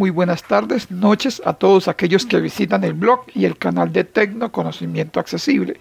Muy 0.00 0.08
buenas 0.08 0.42
tardes, 0.42 0.90
noches 0.90 1.42
a 1.44 1.52
todos 1.52 1.86
aquellos 1.86 2.24
que 2.24 2.40
visitan 2.40 2.84
el 2.84 2.94
blog 2.94 3.26
y 3.34 3.44
el 3.44 3.58
canal 3.58 3.92
de 3.92 4.04
Tecno 4.04 4.50
Conocimiento 4.50 5.20
Accesible. 5.20 5.78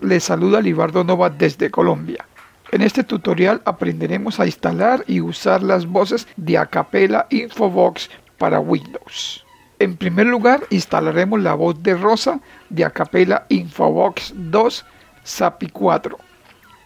Les 0.00 0.24
saluda 0.24 0.60
Libardo 0.60 1.04
Nova 1.04 1.30
desde 1.30 1.70
Colombia. 1.70 2.26
En 2.72 2.82
este 2.82 3.04
tutorial 3.04 3.62
aprenderemos 3.64 4.40
a 4.40 4.46
instalar 4.46 5.04
y 5.06 5.20
usar 5.20 5.62
las 5.62 5.86
voces 5.86 6.26
de 6.36 6.58
Acapela 6.58 7.28
Infobox 7.30 8.10
para 8.38 8.58
Windows. 8.58 9.46
En 9.78 9.96
primer 9.96 10.26
lugar, 10.26 10.64
instalaremos 10.70 11.38
la 11.40 11.54
voz 11.54 11.80
de 11.80 11.94
Rosa 11.94 12.40
de 12.70 12.84
Acapela 12.84 13.46
Infobox 13.50 14.32
2 14.34 14.84
SAPI 15.22 15.68
4. 15.68 16.18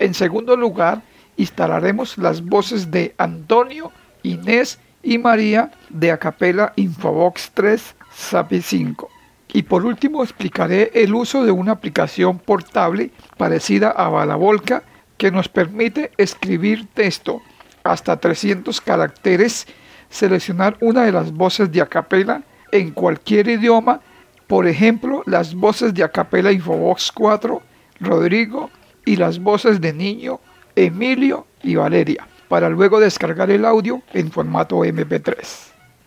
En 0.00 0.12
segundo 0.12 0.54
lugar, 0.54 1.00
instalaremos 1.38 2.18
las 2.18 2.44
voces 2.44 2.90
de 2.90 3.14
Antonio, 3.16 3.90
Inés 4.22 4.78
y 5.04 5.18
María 5.18 5.70
de 5.90 6.10
Acapela 6.10 6.72
Infobox 6.76 7.52
3 7.54 7.94
SAPI 8.14 8.62
5. 8.62 9.10
Y 9.52 9.62
por 9.62 9.84
último 9.84 10.24
explicaré 10.24 10.90
el 10.94 11.14
uso 11.14 11.44
de 11.44 11.52
una 11.52 11.72
aplicación 11.72 12.38
portable 12.38 13.10
parecida 13.36 13.90
a 13.90 14.08
Balavolca 14.08 14.82
que 15.16 15.30
nos 15.30 15.48
permite 15.48 16.10
escribir 16.16 16.88
texto 16.92 17.40
hasta 17.84 18.16
300 18.16 18.80
caracteres, 18.80 19.66
seleccionar 20.08 20.76
una 20.80 21.04
de 21.04 21.12
las 21.12 21.32
voces 21.32 21.70
de 21.70 21.82
Acapela 21.82 22.42
en 22.72 22.90
cualquier 22.90 23.48
idioma, 23.48 24.00
por 24.46 24.66
ejemplo 24.66 25.22
las 25.26 25.54
voces 25.54 25.94
de 25.94 26.02
Acapela 26.02 26.50
Infobox 26.50 27.12
4, 27.12 27.62
Rodrigo 28.00 28.70
y 29.04 29.16
las 29.16 29.38
voces 29.38 29.80
de 29.80 29.92
Niño, 29.92 30.40
Emilio 30.74 31.46
y 31.62 31.76
Valeria, 31.76 32.26
para 32.48 32.68
luego 32.68 33.00
descargar 33.00 33.50
el 33.50 33.64
audio 33.64 34.02
en 34.12 34.30
formato 34.30 34.84
MP3. 34.84 35.34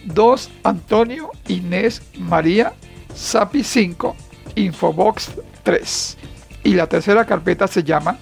2 0.05 0.49
Antonio 0.63 1.31
Inés 1.47 2.01
María 2.17 2.73
SAPI 3.13 3.63
5 3.63 4.15
Infobox 4.55 5.31
3. 5.63 6.17
Y 6.63 6.73
la 6.73 6.87
tercera 6.87 7.25
carpeta 7.25 7.67
se 7.67 7.83
llama 7.83 8.17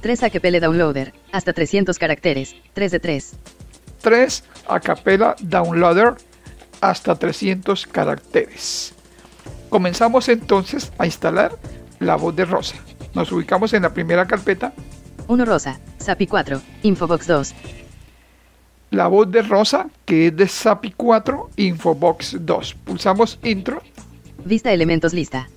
3 0.00 0.22
Acapella 0.22 0.60
Downloader, 0.60 1.12
hasta 1.30 1.52
300 1.52 1.98
caracteres, 1.98 2.56
3 2.72 2.92
de 2.92 3.00
3. 3.00 3.32
3 4.00 4.44
Acapella 4.66 5.36
Downloader 5.40 6.14
hasta 6.80 7.14
300 7.14 7.86
caracteres. 7.86 8.94
Comenzamos 9.68 10.28
entonces 10.28 10.92
a 10.98 11.06
instalar 11.06 11.52
la 11.98 12.16
voz 12.16 12.34
de 12.34 12.44
Rosa. 12.44 12.76
Nos 13.14 13.30
ubicamos 13.30 13.72
en 13.74 13.82
la 13.82 13.92
primera 13.92 14.26
carpeta, 14.26 14.72
1 15.30 15.44
rosa, 15.44 15.78
SAPI 15.98 16.26
4, 16.26 16.60
Infobox 16.82 17.26
2. 17.28 17.54
la 18.90 19.06
voz 19.06 19.30
de 19.30 19.42
Rosa, 19.42 19.88
que 20.04 20.26
es 20.26 20.36
de 20.36 20.48
SAPI 20.48 20.90
4 20.96 21.50
Infobox 21.54 22.38
2. 22.40 22.74
Pulsamos 22.84 23.38
Intro 23.44 23.80
Vista 24.44 24.72
elementos 24.72 25.14
lista. 25.14 25.48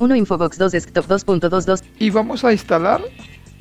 1 0.00 0.16
Infobox 0.16 0.58
2 0.58 0.72
Desktop 0.72 1.06
2.22. 1.06 1.84
y 2.00 2.10
vamos 2.10 2.44
a 2.44 2.50
instalar 2.50 3.00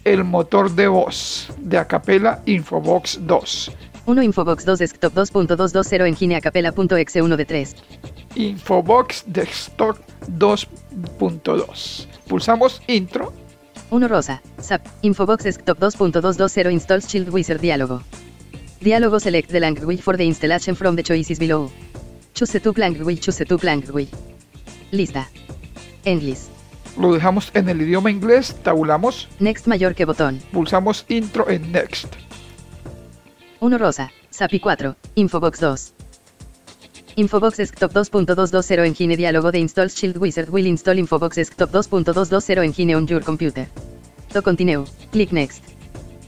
el 0.04 0.24
motor 0.24 0.72
de 0.72 0.88
voz 0.88 1.54
de 1.60 1.78
Acapella 1.78 2.42
Infobox 2.48 3.20
2. 3.28 3.72
1 4.08 4.24
Infobox 4.24 4.66
2 4.66 4.80
Desktop 4.80 5.14
2.220 5.14 6.08
Engine 6.08 6.36
Acapella.exe 6.38 7.22
1 7.22 7.38
de 7.38 7.46
3. 7.46 7.76
Infobox 8.34 9.24
Desktop 9.28 10.00
2.2. 10.28 12.08
Pulsamos 12.28 12.82
Intro 12.88 13.45
1 13.92 14.08
rosa, 14.08 14.42
SAP, 14.60 14.86
Infobox 15.02 15.44
Desktop 15.44 15.80
2.220 15.80 16.72
Installs 16.72 17.08
Shield 17.08 17.30
Wizard 17.30 17.62
Diálogo. 17.62 18.02
Diálogo 18.82 19.20
Select 19.20 19.52
the 19.52 19.60
language 19.60 20.02
for 20.02 20.18
the 20.18 20.24
installation 20.26 20.76
from 20.76 20.96
the 20.96 21.04
choices 21.04 21.40
below. 21.40 21.72
Choose 22.34 22.60
to 22.60 22.74
language, 22.76 23.20
choose 23.22 23.46
to 23.46 23.58
language. 23.64 24.10
Lista. 24.92 25.28
English. 26.04 26.42
Lo 26.98 27.14
dejamos 27.14 27.52
en 27.54 27.70
el 27.70 27.82
idioma 27.82 28.12
inglés, 28.12 28.56
tabulamos, 28.64 29.28
Next 29.40 29.68
mayor 29.68 29.96
que 29.96 30.06
botón. 30.06 30.40
pulsamos 30.52 31.06
Intro 31.10 31.50
en 31.50 31.72
Next. 31.72 32.14
1 33.60 33.78
rosa, 33.78 34.12
SAPI 34.30 34.60
4, 34.60 34.96
Infobox 35.16 35.60
2. 35.60 35.95
Infobox 37.18 37.56
Desktop 37.56 37.94
2.220 37.94 38.86
Engine 38.86 39.16
Diálogo 39.16 39.50
de 39.50 39.60
Installs 39.60 39.96
Shield 39.96 40.18
Wizard 40.18 40.50
will 40.50 40.66
install 40.66 41.00
Infobox 41.00 41.38
Desktop 41.38 41.72
2.220 41.72 42.62
Engine 42.62 42.94
on 42.94 43.08
your 43.08 43.24
computer. 43.24 43.70
To 44.34 44.42
continue, 44.42 44.84
click 45.14 45.32
Next. 45.32 45.64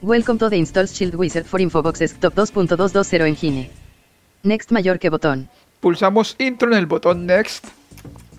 Welcome 0.02 0.40
to 0.40 0.50
the 0.50 0.56
Installs 0.56 0.96
Shield 0.96 1.16
Wizard 1.16 1.46
for 1.46 1.59
Infobox 1.59 2.00
Desktop 2.00 2.36
2.220 2.36 3.28
Engine. 3.28 3.70
Next 4.44 4.72
mayor 4.72 4.97
que 4.97 5.09
botón. 5.09 5.50
Pulsamos 5.81 6.38
Intro 6.40 6.72
en 6.72 6.78
el 6.78 6.86
botón 6.86 7.26
Next. 7.26 7.66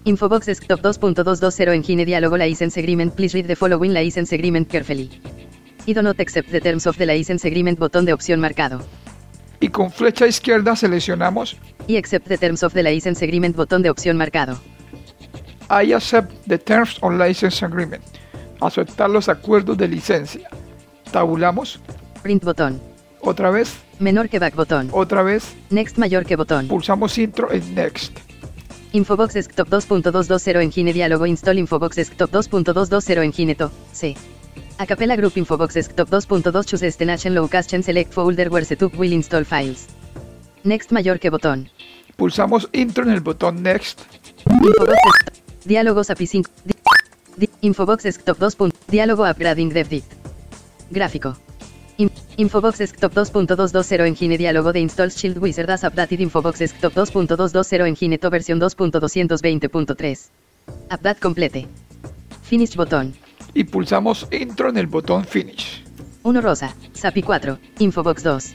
Infobox 0.04 0.46
Desktop 0.46 0.80
2.220 0.80 1.74
Engine 1.74 2.06
Diálogo 2.06 2.38
License 2.38 2.80
Agreement 2.80 3.14
Please 3.14 3.36
read 3.36 3.46
the 3.46 3.56
following 3.56 3.92
license 3.92 4.34
agreement 4.34 4.70
carefully. 4.70 5.10
Y 5.84 5.92
do 5.92 6.00
not 6.00 6.18
accept 6.18 6.50
the 6.50 6.62
terms 6.62 6.86
of 6.86 6.96
the 6.96 7.04
license 7.04 7.46
agreement 7.46 7.78
botón 7.78 8.06
de 8.06 8.14
opción 8.14 8.40
marcado. 8.40 8.80
Y 9.60 9.68
con 9.68 9.92
flecha 9.92 10.26
izquierda 10.26 10.76
seleccionamos 10.76 11.58
Y 11.88 11.96
accept 11.96 12.28
the 12.28 12.38
terms 12.38 12.62
of 12.62 12.72
the 12.74 12.82
license 12.82 13.24
agreement 13.24 13.56
botón 13.56 13.82
de 13.82 13.90
opción 13.90 14.16
marcado. 14.16 14.58
I 15.70 15.92
accept 15.92 16.32
the 16.46 16.58
terms 16.58 16.96
on 17.02 17.18
license 17.18 17.64
agreement. 17.64 18.02
Aceptar 18.60 19.10
los 19.10 19.28
acuerdos 19.28 19.76
de 19.76 19.88
licencia. 19.88 20.48
Tabulamos 21.10 21.80
Print 22.22 22.44
botón. 22.44 22.80
otra 23.20 23.50
vez, 23.50 23.74
Menor 23.98 24.28
que 24.28 24.38
back 24.38 24.54
botón. 24.54 24.88
otra 24.92 25.22
vez, 25.22 25.54
Next 25.70 25.98
mayor 25.98 26.24
que 26.24 26.36
botón. 26.36 26.68
pulsamos 26.68 27.16
Intro 27.18 27.50
en 27.52 27.74
Next. 27.74 28.16
Infobox 28.92 29.34
Desktop 29.34 29.68
2.220 29.68 30.62
Engine 30.62 30.92
Diálogo 30.92 31.26
Install 31.26 31.58
Infobox 31.58 31.96
Desktop 31.96 32.30
2.220 32.30 33.22
Engine 33.24 33.54
To. 33.54 33.70
C. 33.92 34.16
Acapella 34.78 35.16
Group 35.16 35.36
Infobox 35.36 35.74
Desktop 35.74 36.08
2.2 36.08 36.64
Choose 36.64 36.84
Destination 36.86 37.34
Location 37.34 37.82
Select 37.82 38.12
Folder 38.12 38.48
where 38.50 38.64
setup 38.64 38.94
will 38.96 39.12
install 39.12 39.44
files. 39.44 39.88
Next 40.64 40.92
mayor 40.92 41.18
que 41.20 41.30
botón. 41.30 41.70
Pulsamos 42.16 42.68
Intro 42.72 43.04
en 43.04 43.10
el 43.10 43.20
botón 43.20 43.62
Next. 43.62 44.00
Infobox. 44.50 44.98
Diálogos 45.64 46.10
API 46.10 46.26
5. 46.26 46.50
Di- 46.64 46.74
di- 47.36 47.50
Infobox 47.60 48.02
Desktop 48.04 48.38
2. 48.38 48.56
pun- 48.56 48.72
Diálogo 48.88 49.28
Upgrading 49.28 49.68
DevDit. 49.70 50.04
Gráfico. 50.90 51.36
In- 51.98 52.10
Infobox 52.36 52.78
Desktop 52.78 53.12
2.220 53.14 54.06
Engine 54.06 54.38
Diálogo 54.38 54.72
de 54.72 54.80
Installs 54.80 55.16
Shield 55.16 55.38
Wizard 55.38 55.70
as 55.70 55.84
Updated 55.84 56.20
Infobox 56.20 56.58
Desktop 56.60 56.94
2.220 56.94 57.86
Engine 57.88 58.18
To 58.18 58.30
versión 58.30 58.60
2.220.3. 58.60 60.30
Update 60.92 61.20
complete. 61.20 61.66
Finish 62.42 62.76
botón. 62.76 63.14
Y 63.54 63.64
pulsamos 63.64 64.26
Intro 64.30 64.68
en 64.68 64.78
el 64.78 64.86
botón 64.86 65.24
Finish. 65.24 65.84
1 66.22 66.40
rosa, 66.40 66.74
SAPI 66.92 67.22
4, 67.22 67.58
Infobox 67.78 68.22
2. 68.22 68.54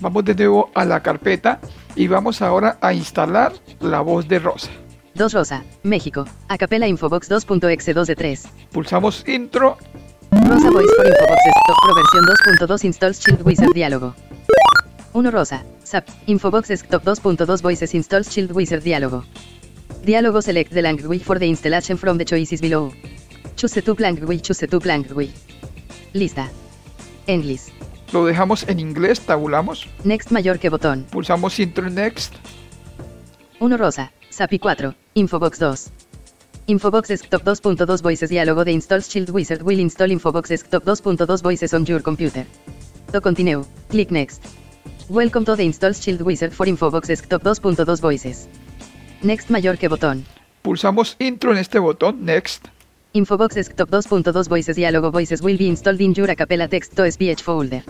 Vamos 0.00 0.24
de 0.24 0.34
nuevo 0.34 0.70
a 0.74 0.84
la 0.84 1.02
carpeta 1.02 1.60
y 1.94 2.08
vamos 2.08 2.42
ahora 2.42 2.78
a 2.80 2.92
instalar 2.92 3.52
la 3.80 4.00
voz 4.00 4.26
de 4.28 4.38
Rosa. 4.38 4.70
2 5.14 5.32
rosa, 5.32 5.62
México, 5.84 6.24
Acapella 6.48 6.88
Infobox 6.88 7.30
2.exe 7.30 7.94
2 7.94 8.06
de 8.08 8.16
3. 8.16 8.48
Pulsamos 8.72 9.22
Intro 9.28 9.76
Rosa 10.32 10.70
Voice 10.70 10.92
for 10.96 11.06
Infobox 11.06 11.40
Desktop 11.46 11.76
Pro 11.84 11.94
versión 11.94 12.68
2.2 12.68 12.84
Installs 12.84 13.20
Shield 13.20 13.46
Wizard 13.46 13.72
Diálogo. 13.72 14.14
1 15.12 15.30
rosa, 15.30 15.64
SAP, 15.84 16.08
Infobox 16.26 16.68
Desktop 16.68 17.04
2.2 17.04 17.62
Voices 17.62 17.94
Installs 17.94 18.28
Shield 18.28 18.50
Wizard 18.52 18.82
Diálogo. 18.82 19.24
Diálogo 20.04 20.42
Select 20.42 20.72
the 20.72 20.82
language 20.82 21.22
for 21.22 21.38
the 21.38 21.46
installation 21.46 21.96
from 21.96 22.18
the 22.18 22.24
choices 22.24 22.60
below. 22.60 22.92
Choose 23.54 23.80
to 23.80 23.94
GUI, 23.94 24.40
choose 24.40 24.66
to 24.66 24.78
GUI. 24.78 25.32
Lista. 26.12 26.50
English. 27.26 27.72
Lo 28.14 28.24
dejamos 28.24 28.64
en 28.68 28.78
inglés, 28.78 29.20
tabulamos. 29.20 29.88
Next 30.04 30.30
mayor 30.30 30.60
que 30.60 30.68
botón. 30.68 31.04
Pulsamos 31.10 31.58
Intro 31.58 31.90
Next. 31.90 32.32
1 33.58 33.76
rosa. 33.76 34.12
SAPI 34.30 34.60
4. 34.60 34.94
Infobox 35.14 35.58
2. 35.58 35.90
Infobox 36.68 37.08
Desktop 37.08 37.42
2.2 37.42 38.02
Voices 38.02 38.30
Diálogo 38.30 38.64
de 38.64 38.70
Install 38.70 39.02
Shield 39.02 39.30
Wizard 39.30 39.62
will 39.64 39.80
install 39.80 40.12
Infobox 40.12 40.48
Desktop 40.48 40.84
2.2 40.84 41.42
Voices 41.42 41.74
on 41.74 41.84
your 41.86 42.00
computer. 42.00 42.46
To 43.10 43.20
continue, 43.20 43.64
click 43.88 44.12
Next. 44.12 44.44
Welcome 45.08 45.44
to 45.46 45.56
the 45.56 45.64
Install 45.64 45.94
Shield 45.94 46.22
Wizard 46.22 46.52
for 46.52 46.68
Infobox 46.68 47.08
Desktop 47.08 47.42
2.2 47.42 48.00
Voices. 48.00 48.48
Next 49.22 49.50
mayor 49.50 49.76
que 49.76 49.88
botón. 49.88 50.24
Pulsamos 50.62 51.16
Intro 51.18 51.50
en 51.50 51.58
este 51.58 51.80
botón, 51.80 52.24
Next. 52.24 52.73
Infobox 53.16 53.54
Desktop 53.54 53.90
2.2 53.90 54.48
Voices 54.48 54.74
Diálogo 54.74 55.12
Voices 55.12 55.40
will 55.40 55.56
be 55.56 55.68
installed 55.68 56.00
in 56.00 56.14
your 56.14 56.28
acapella 56.28 56.68
text 56.68 56.96
to 56.96 57.08
speech 57.12 57.44
folder. 57.44 57.84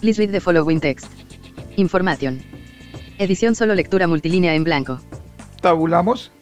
Please 0.00 0.18
read 0.18 0.32
the 0.32 0.40
following 0.40 0.80
text. 0.80 1.06
Information. 1.76 2.42
Edición 3.18 3.54
solo 3.54 3.76
lectura 3.76 4.08
multilínea 4.08 4.56
en 4.56 4.64
blanco. 4.64 4.98
Tabulamos. 5.62 6.32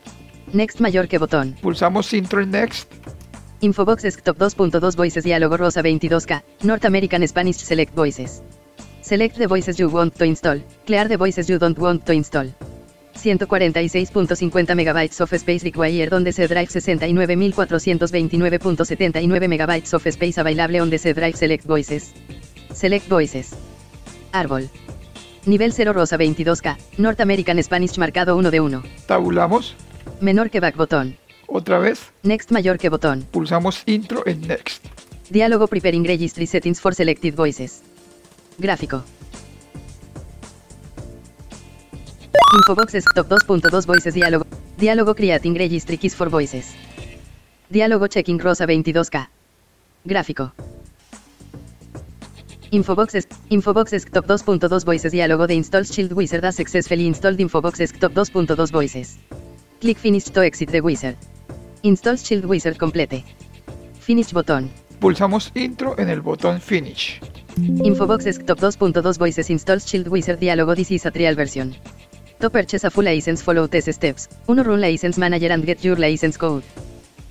Next 0.55 0.81
mayor 0.81 1.07
que 1.07 1.19
botón. 1.19 1.55
Pulsamos 1.61 2.15
Intro 2.15 2.41
en 2.41 2.51
Next. 2.51 2.91
Infobox 3.61 4.05
Desktop 4.05 4.39
2.2 4.39 4.97
Voices 4.97 5.23
Diálogo 5.23 5.59
Rosa 5.59 5.83
22K. 5.83 6.43
North 6.63 6.87
American 6.87 7.29
Spanish 7.29 7.57
Select 7.57 7.95
Voices. 7.95 8.43
Select 9.03 9.37
the 9.37 9.47
voices 9.47 9.79
you 9.79 9.91
want 9.91 10.15
to 10.15 10.25
install. 10.25 10.63
Clear 10.87 11.09
the 11.09 11.19
voices 11.19 11.51
you 11.51 11.59
don't 11.59 11.79
want 11.79 12.07
to 12.07 12.15
install. 12.15 12.47
146.50 13.15 14.75
megabytes 14.75 15.21
of 15.21 15.31
space 15.39 15.63
required 15.65 16.13
on 16.13 16.25
the 16.25 16.33
C 16.33 16.47
drive 16.47 16.69
69.429.79 16.69 19.49
megabytes 19.49 19.95
of 19.95 20.03
space 20.13 20.39
available 20.39 20.81
on 20.81 20.91
the 20.91 20.99
C 20.99 21.13
drive 21.13 21.37
select 21.37 21.65
voices. 21.65 22.13
Select 22.73 23.09
voices. 23.09 23.55
Árbol. 24.33 24.69
Nivel 25.47 25.73
0 25.73 25.93
rosa 25.93 26.19
22K. 26.19 26.77
North 26.99 27.21
American 27.21 27.63
Spanish 27.63 27.97
marcado 27.99 28.37
1 28.37 28.51
de 28.51 28.61
1. 28.61 28.83
Tabulamos. 29.07 29.77
Menor 30.21 30.51
que 30.51 30.59
back 30.61 30.77
botón. 30.77 31.17
Otra 31.47 31.79
vez. 31.79 32.13
Next 32.23 32.51
mayor 32.51 32.79
que 32.79 32.89
botón. 32.89 33.27
Pulsamos 33.31 33.83
Intro 33.87 34.27
en 34.27 34.49
Next. 34.49 34.85
Diálogo 35.31 35.69
preparing 35.69 36.05
registry 36.05 36.47
settings 36.47 36.81
for 36.81 36.95
selected 36.95 37.35
voices. 37.35 37.83
Gráfico. 38.59 39.05
Infobox 42.55 42.93
Desktop 42.93 43.29
2.2 43.29 43.87
Voices 43.87 44.15
Diálogo. 44.15 44.47
Diálogo 44.79 45.15
Creating 45.15 45.55
Registry 45.57 45.99
Keys 45.99 46.15
for 46.15 46.29
Voices. 46.31 46.75
Diálogo 47.69 48.07
Checking 48.07 48.39
Rosa 48.39 48.67
22K. 48.67 49.29
Gráfico. 50.05 50.53
Infobox, 52.71 53.13
Des- 53.13 53.29
Infobox 53.51 53.91
Desktop 53.93 54.27
2.2 54.27 54.85
Voices 54.85 55.13
Diálogo 55.13 55.47
de 55.47 55.55
Install 55.55 55.85
Shield 55.87 56.13
Wizard 56.13 56.45
has 56.45 56.57
successfully 56.57 57.07
installed 57.07 57.41
Infobox 57.41 57.79
Desktop 57.79 58.13
2.2 58.13 58.71
Voices. 58.73 59.19
Click 59.81 59.99
Finish 59.99 60.25
to 60.25 60.43
exit 60.43 60.71
the 60.71 60.81
wizard. 60.81 61.17
Install 61.83 62.17
Shield 62.19 62.45
Wizard 62.47 62.77
complete. 62.77 63.25
Finish 64.01 64.33
botón. 64.33 64.71
Pulsamos 65.01 65.51
Intro 65.55 65.97
en 65.99 66.09
el 66.09 66.21
botón 66.21 66.61
Finish. 66.61 67.21
Infobox 67.57 68.25
Desktop 68.25 68.59
2.2 68.61 69.19
Voices 69.19 69.51
Installs 69.51 69.87
Shield 69.87 70.09
Wizard 70.09 70.39
Diálogo 70.39 70.75
This 70.75 70.91
is 70.91 71.07
a 71.07 71.11
trial 71.11 71.37
version. 71.37 71.75
To 72.45 72.51
purchase 72.51 72.85
a 72.85 72.91
full 72.91 73.05
license 73.05 73.41
follow 73.41 73.67
these 73.67 73.95
steps. 73.95 74.29
1 74.45 74.63
Run 74.63 74.79
License 74.79 75.17
Manager 75.17 75.51
and 75.51 75.65
get 75.65 75.83
your 75.83 75.97
license 75.97 76.37
code. 76.37 76.63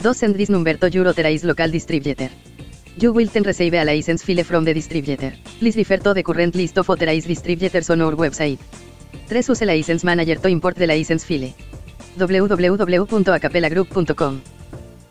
2 0.02 0.12
Send 0.12 0.36
this 0.36 0.50
number 0.50 0.74
to 0.74 0.90
your 0.90 1.08
authorized 1.08 1.46
local 1.46 1.70
distributor. 1.70 2.32
You 2.98 3.14
will 3.14 3.28
then 3.28 3.44
receive 3.44 3.76
a 3.76 3.86
license 3.86 4.24
file 4.24 4.44
from 4.44 4.66
the 4.66 4.74
distributor. 4.74 5.32
Please 5.60 5.76
refer 5.76 5.98
to 5.98 6.16
the 6.16 6.24
current 6.24 6.56
list 6.56 6.80
of 6.80 6.90
authorized 6.90 7.28
distributors 7.28 7.92
on 7.92 8.02
our 8.02 8.16
website. 8.16 8.58
3 9.28 9.38
Use 9.38 9.62
License 9.62 10.04
Manager 10.04 10.38
to 10.38 10.48
import 10.48 10.78
the 10.78 10.88
license 10.88 11.24
file. 11.24 11.54
www.acapelagroup.com 12.18 14.42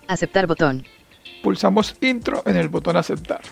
Aceptar 0.08 0.48
botón. 0.48 0.84
Pulsamos 1.44 1.94
Intro 2.00 2.42
en 2.44 2.56
el 2.56 2.70
botón 2.70 2.96
Aceptar. 2.96 3.42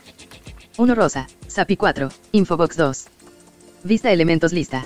1 0.78 0.94
rosa, 0.96 1.28
SAPI 1.46 1.76
4, 1.76 2.08
Infobox 2.32 2.76
2. 2.76 3.06
Vista 3.84 4.10
elementos 4.10 4.52
lista. 4.52 4.84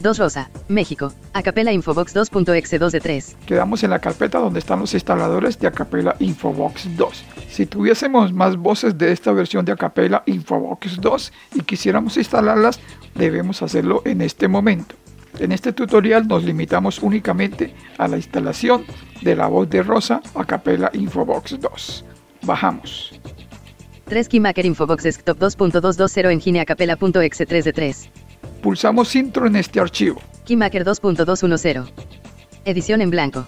2 0.00 0.18
rosa, 0.18 0.50
México, 0.68 1.12
Acapela 1.32 1.72
Infobox 1.72 2.14
2.exe 2.14 2.78
2 2.78 2.92
de 2.92 3.00
3. 3.00 3.36
Quedamos 3.46 3.82
en 3.82 3.90
la 3.90 3.98
carpeta 3.98 4.38
donde 4.38 4.58
están 4.58 4.80
los 4.80 4.94
instaladores 4.94 5.58
de 5.58 5.68
Acapella 5.68 6.14
Infobox 6.18 6.96
2. 6.96 7.24
Si 7.48 7.66
tuviésemos 7.66 8.32
más 8.32 8.56
voces 8.56 8.98
de 8.98 9.12
esta 9.12 9.32
versión 9.32 9.64
de 9.64 9.72
Acapella 9.72 10.22
Infobox 10.26 11.00
2 11.00 11.32
y 11.54 11.60
quisiéramos 11.60 12.16
instalarlas, 12.16 12.80
debemos 13.14 13.62
hacerlo 13.62 14.02
en 14.04 14.20
este 14.20 14.48
momento. 14.48 14.94
En 15.38 15.52
este 15.52 15.72
tutorial 15.72 16.26
nos 16.26 16.44
limitamos 16.44 17.02
únicamente 17.02 17.74
a 17.98 18.08
la 18.08 18.16
instalación 18.16 18.84
de 19.22 19.36
la 19.36 19.46
voz 19.48 19.68
de 19.68 19.82
Rosa 19.82 20.20
Acapella 20.34 20.90
Infobox 20.92 21.60
2. 21.60 22.04
Bajamos. 22.42 23.20
3 24.06 24.28
Keymaker 24.28 24.64
Infobox 24.64 25.02
Desktop 25.02 25.38
2.220 25.38 26.30
Engine 26.30 26.60
Acapella.exe 26.60 27.44
3 27.44 27.64
de 27.64 27.72
3. 27.72 28.10
Pulsamos 28.62 29.14
Intro 29.14 29.46
en 29.46 29.56
este 29.56 29.80
archivo. 29.80 30.20
Keymaker 30.44 30.84
2.210. 30.84 31.88
Edición 32.64 33.00
en 33.00 33.10
blanco. 33.10 33.46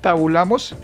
Tabulamos 0.00 0.74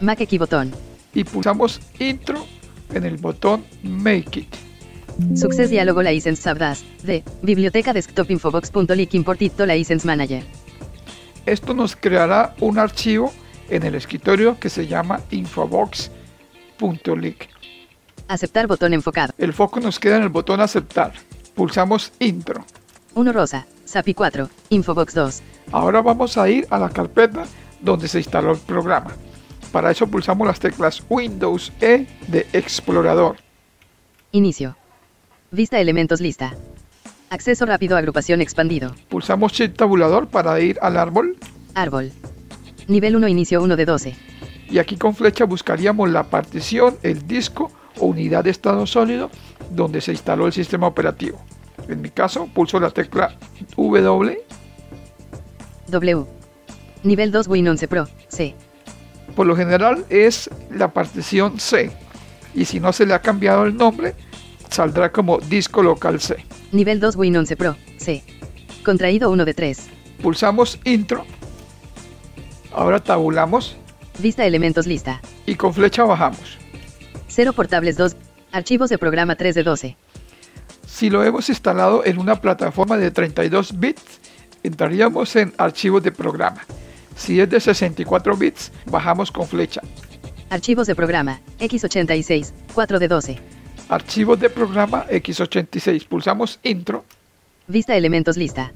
Make 0.00 0.26
Key 0.26 0.38
botón. 0.38 0.72
y 1.14 1.24
pulsamos 1.24 1.80
Intro 1.98 2.46
en 2.94 3.04
el 3.04 3.16
botón 3.16 3.64
Make 3.82 4.40
It. 4.40 4.54
Success 5.36 5.68
Diálogo 5.70 6.02
License 6.02 6.40
Sabdas. 6.42 6.84
De. 7.02 7.22
Biblioteca 7.42 7.92
Desktop 7.92 8.30
Infobox.lic 8.30 9.14
Import 9.14 9.42
it 9.42 9.52
to 9.54 9.66
License 9.66 10.06
Manager. 10.06 10.42
Esto 11.44 11.74
nos 11.74 11.96
creará 11.96 12.54
un 12.60 12.78
archivo 12.78 13.32
en 13.68 13.82
el 13.82 13.94
escritorio 13.96 14.58
que 14.60 14.70
se 14.70 14.86
llama 14.86 15.20
infobox.lic. 15.30 16.12
Aceptar 18.28 18.66
botón 18.68 18.94
enfocado. 18.94 19.32
El 19.38 19.52
foco 19.52 19.80
nos 19.80 19.98
queda 19.98 20.16
en 20.16 20.22
el 20.22 20.28
botón 20.28 20.60
aceptar. 20.60 21.12
Pulsamos 21.54 22.12
intro. 22.18 22.64
1 23.14 23.32
rosa, 23.32 23.66
SAPI 23.84 24.14
4, 24.14 24.48
Infobox 24.70 25.14
2. 25.14 25.42
Ahora 25.72 26.00
vamos 26.00 26.38
a 26.38 26.48
ir 26.48 26.66
a 26.70 26.78
la 26.78 26.88
carpeta 26.88 27.44
donde 27.80 28.08
se 28.08 28.18
instaló 28.18 28.52
el 28.52 28.58
programa. 28.58 29.10
Para 29.70 29.90
eso 29.90 30.06
pulsamos 30.06 30.46
las 30.46 30.60
teclas 30.60 31.02
Windows 31.08 31.72
E 31.80 32.06
de 32.28 32.46
explorador. 32.52 33.36
Inicio. 34.32 34.76
Vista 35.50 35.78
elementos 35.78 36.20
lista. 36.20 36.54
Acceso 37.30 37.66
rápido 37.66 37.96
agrupación 37.96 38.40
expandido. 38.40 38.94
Pulsamos 39.08 39.52
Shift 39.52 39.76
tabulador 39.76 40.28
para 40.28 40.58
ir 40.60 40.78
al 40.82 40.96
árbol 40.96 41.36
Árbol. 41.74 42.12
Nivel 42.88 43.16
1 43.16 43.28
inicio 43.28 43.62
1 43.62 43.76
de 43.76 43.84
12. 43.86 44.16
y 44.70 44.78
aquí 44.78 44.96
con 44.96 45.14
flecha 45.14 45.44
buscaríamos 45.44 46.10
la 46.10 46.24
partición, 46.24 46.96
el 47.02 47.26
disco 47.26 47.70
o 47.98 48.06
unidad 48.06 48.44
de 48.44 48.50
estado 48.50 48.86
sólido 48.86 49.30
donde 49.70 50.00
se 50.00 50.12
instaló 50.12 50.46
el 50.46 50.52
sistema 50.52 50.86
operativo. 50.86 51.40
En 51.88 52.00
mi 52.00 52.10
caso 52.10 52.48
pulso 52.52 52.78
la 52.78 52.90
tecla 52.90 53.34
W 53.76 54.38
W. 55.88 56.26
Nivel 57.02 57.32
2 57.32 57.48
Win 57.48 57.68
11 57.68 57.88
Pro. 57.88 58.08
C. 58.28 58.54
Por 59.34 59.46
lo 59.46 59.56
general 59.56 60.04
es 60.08 60.48
la 60.70 60.92
partición 60.92 61.58
C 61.58 61.90
y 62.54 62.64
si 62.64 62.80
no 62.80 62.92
se 62.92 63.06
le 63.06 63.14
ha 63.14 63.20
cambiado 63.22 63.64
el 63.64 63.76
nombre 63.76 64.14
saldrá 64.68 65.10
como 65.10 65.38
disco 65.38 65.82
local 65.82 66.20
C. 66.20 66.36
Nivel 66.70 67.00
2 67.00 67.16
Win 67.16 67.36
11 67.36 67.56
Pro. 67.56 67.76
C. 67.98 68.22
Contraído 68.84 69.30
1 69.30 69.44
de 69.44 69.54
3. 69.54 69.88
Pulsamos 70.22 70.78
intro. 70.84 71.24
Ahora 72.72 73.00
tabulamos 73.00 73.76
Vista 74.18 74.44
elementos 74.46 74.86
lista. 74.86 75.20
y 75.46 75.54
con 75.56 75.72
flecha 75.74 76.04
bajamos. 76.04 76.58
0 77.34 77.52
portables 77.54 77.96
2. 77.96 78.16
Archivos 78.52 78.90
de 78.90 78.98
programa 78.98 79.36
3 79.36 79.54
de 79.54 79.62
12. 79.62 79.96
Si 80.86 81.08
lo 81.08 81.24
hemos 81.24 81.48
instalado 81.48 82.04
en 82.04 82.18
una 82.18 82.40
plataforma 82.40 82.98
de 82.98 83.10
32 83.10 83.78
bits, 83.78 84.20
entraríamos 84.62 85.34
en 85.36 85.54
archivos 85.56 86.02
de 86.02 86.12
programa. 86.12 86.66
Si 87.16 87.40
es 87.40 87.48
de 87.48 87.60
64 87.60 88.36
bits, 88.36 88.72
bajamos 88.86 89.32
con 89.32 89.48
flecha. 89.48 89.80
Archivos 90.50 90.86
de 90.86 90.94
programa. 90.94 91.40
X86. 91.58 92.52
4 92.74 92.98
de 92.98 93.08
12. 93.08 93.38
Archivos 93.88 94.38
de 94.38 94.50
programa 94.50 95.06
x86. 95.08 96.06
Pulsamos 96.06 96.60
intro 96.62 97.04
Vista 97.68 97.96
elementos 97.96 98.36
lista. 98.36 98.72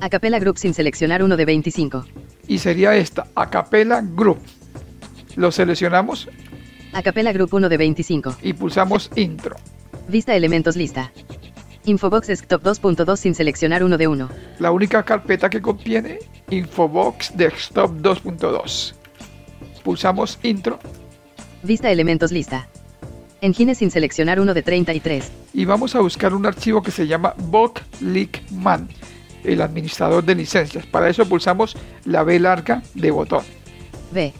Acapella 0.00 0.38
Group 0.40 0.58
sin 0.58 0.74
seleccionar 0.74 1.22
1 1.22 1.36
de 1.36 1.44
25. 1.44 2.04
y 2.48 2.58
sería 2.58 2.96
esta, 2.96 3.26
Acapella 3.34 4.02
Group. 4.02 4.38
Lo 5.36 5.52
seleccionamos 5.52 6.28
Acapella 6.96 7.30
Group 7.32 7.52
1 7.52 7.68
de 7.68 7.76
25. 7.76 8.36
y 8.42 8.54
pulsamos 8.54 9.10
intro. 9.16 9.56
Vista 10.08 10.34
elementos 10.34 10.76
lista. 10.76 11.12
Infobox 11.84 12.28
Desktop 12.28 12.62
2.2 12.62 13.16
sin 13.16 13.34
seleccionar 13.34 13.84
1 13.84 13.98
de 13.98 14.08
1. 14.08 14.28
La 14.60 14.70
única 14.70 15.02
carpeta 15.02 15.50
que 15.50 15.60
contiene 15.60 16.18
Infobox 16.48 17.36
Desktop 17.36 17.90
2.2. 18.00 18.94
Pulsamos 19.84 20.38
intro 20.42 20.78
Vista 21.62 21.90
elementos 21.90 22.32
lista. 22.32 22.66
Engine 23.42 23.74
sin 23.74 23.90
seleccionar 23.90 24.40
uno 24.40 24.54
de 24.54 24.62
33. 24.62 25.30
y 25.52 25.64
vamos 25.66 25.94
a 25.94 26.00
buscar 26.00 26.32
un 26.32 26.46
archivo 26.46 26.82
que 26.82 26.90
se 26.90 27.06
llama 27.06 27.34
Booklickman, 27.36 28.88
el 29.44 29.60
administrador 29.60 30.24
de 30.24 30.34
licencias. 30.34 30.86
Para 30.86 31.10
eso 31.10 31.28
pulsamos 31.28 31.76
la 32.06 32.22
B 32.22 32.40
larga 32.40 32.82
de 32.94 33.10
botón. 33.10 33.44
B. 34.12 34.32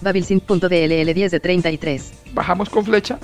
Babilsync.dll 0.00 1.14
10 1.14 1.30
de 1.30 1.40
33. 1.40 2.12
Bajamos 2.32 2.68
con 2.68 2.84
flecha, 2.84 3.18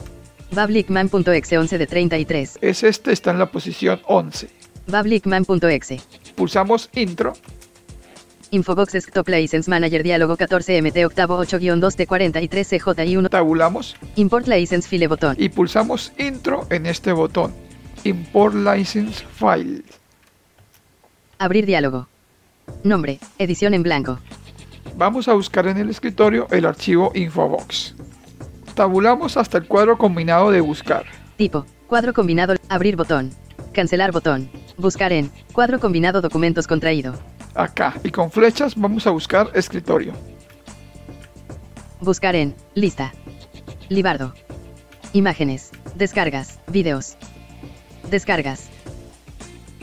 Bablicman.exe 0.52 1.58
11 1.58 1.78
de 1.78 1.86
33. 1.86 2.58
es 2.60 2.82
este, 2.82 3.12
está 3.12 3.30
en 3.30 3.38
la 3.38 3.50
posición 3.50 4.00
11. 4.06 4.48
Bablicman.exe. 4.86 6.00
Pulsamos 6.36 6.90
Intro 6.94 7.32
Infobox 8.50 8.92
Desktop 8.92 9.28
License 9.28 9.68
Manager 9.68 10.02
Diálogo 10.02 10.36
14 10.36 10.80
MT 10.80 11.04
octavo 11.06 11.42
8-2 11.42 11.96
de 11.96 12.06
43 12.06 12.68
CJ 12.68 12.88
1. 13.18 13.28
tabulamos 13.28 13.96
Import 14.16 14.46
License 14.46 14.88
File 14.88 15.08
botón. 15.08 15.34
y 15.38 15.48
pulsamos 15.48 16.12
Intro 16.18 16.66
en 16.70 16.86
este 16.86 17.12
botón. 17.12 17.52
Import 18.04 18.54
License 18.54 19.24
File. 19.34 19.82
Abrir 21.38 21.66
diálogo. 21.66 22.06
Nombre. 22.84 23.18
Edición 23.38 23.74
en 23.74 23.82
blanco. 23.82 24.20
Vamos 24.96 25.26
a 25.26 25.34
buscar 25.34 25.66
en 25.66 25.76
el 25.76 25.90
escritorio 25.90 26.46
el 26.50 26.64
archivo 26.66 27.10
Infobox. 27.14 27.96
Tabulamos 28.74 29.36
hasta 29.36 29.58
el 29.58 29.66
cuadro 29.66 29.98
combinado 29.98 30.50
de 30.52 30.60
buscar. 30.60 31.04
Tipo. 31.36 31.66
Cuadro 31.88 32.12
combinado. 32.12 32.54
Abrir 32.68 32.96
botón. 32.96 33.30
Cancelar 33.72 34.12
botón. 34.12 34.48
Buscar 34.76 35.12
en. 35.12 35.32
Cuadro 35.52 35.80
combinado 35.80 36.20
documentos 36.20 36.66
contraído. 36.68 37.14
Acá 37.54 37.94
y 38.04 38.10
con 38.10 38.30
flechas 38.30 38.74
vamos 38.76 39.06
a 39.06 39.10
buscar 39.10 39.50
escritorio. 39.54 40.12
Buscar 42.00 42.36
en. 42.36 42.54
Lista. 42.74 43.12
Libardo. 43.88 44.32
Imágenes. 45.12 45.72
Descargas. 45.96 46.60
Videos. 46.68 47.16
Descargas. 48.10 48.68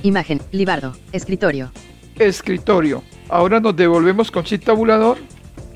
Imagen. 0.04 0.42
Libardo. 0.52 0.94
Escritorio. 1.12 1.72
Escritorio. 2.18 3.04
Ahora 3.32 3.60
nos 3.60 3.76
devolvemos 3.76 4.30
con 4.30 4.44
Shift 4.44 4.66
tabulador 4.66 5.18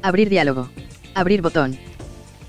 Abrir 0.02 0.30
diálogo. 0.30 0.70
Abrir 1.16 1.42
botón. 1.42 1.78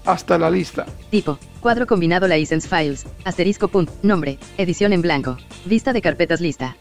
hasta 0.04 0.36
la 0.38 0.50
lista. 0.50 0.84
Tipo. 1.10 1.38
Cuadro 1.60 1.86
combinado 1.86 2.28
license 2.28 2.68
files. 2.68 3.06
Asterisco 3.24 3.68
punt. 3.68 3.88
Nombre. 4.02 4.38
Edición 4.58 4.92
en 4.92 5.02
blanco. 5.02 5.36
Vista 5.64 5.92
de 5.92 6.02
carpetas 6.02 6.40
lista. 6.40 6.76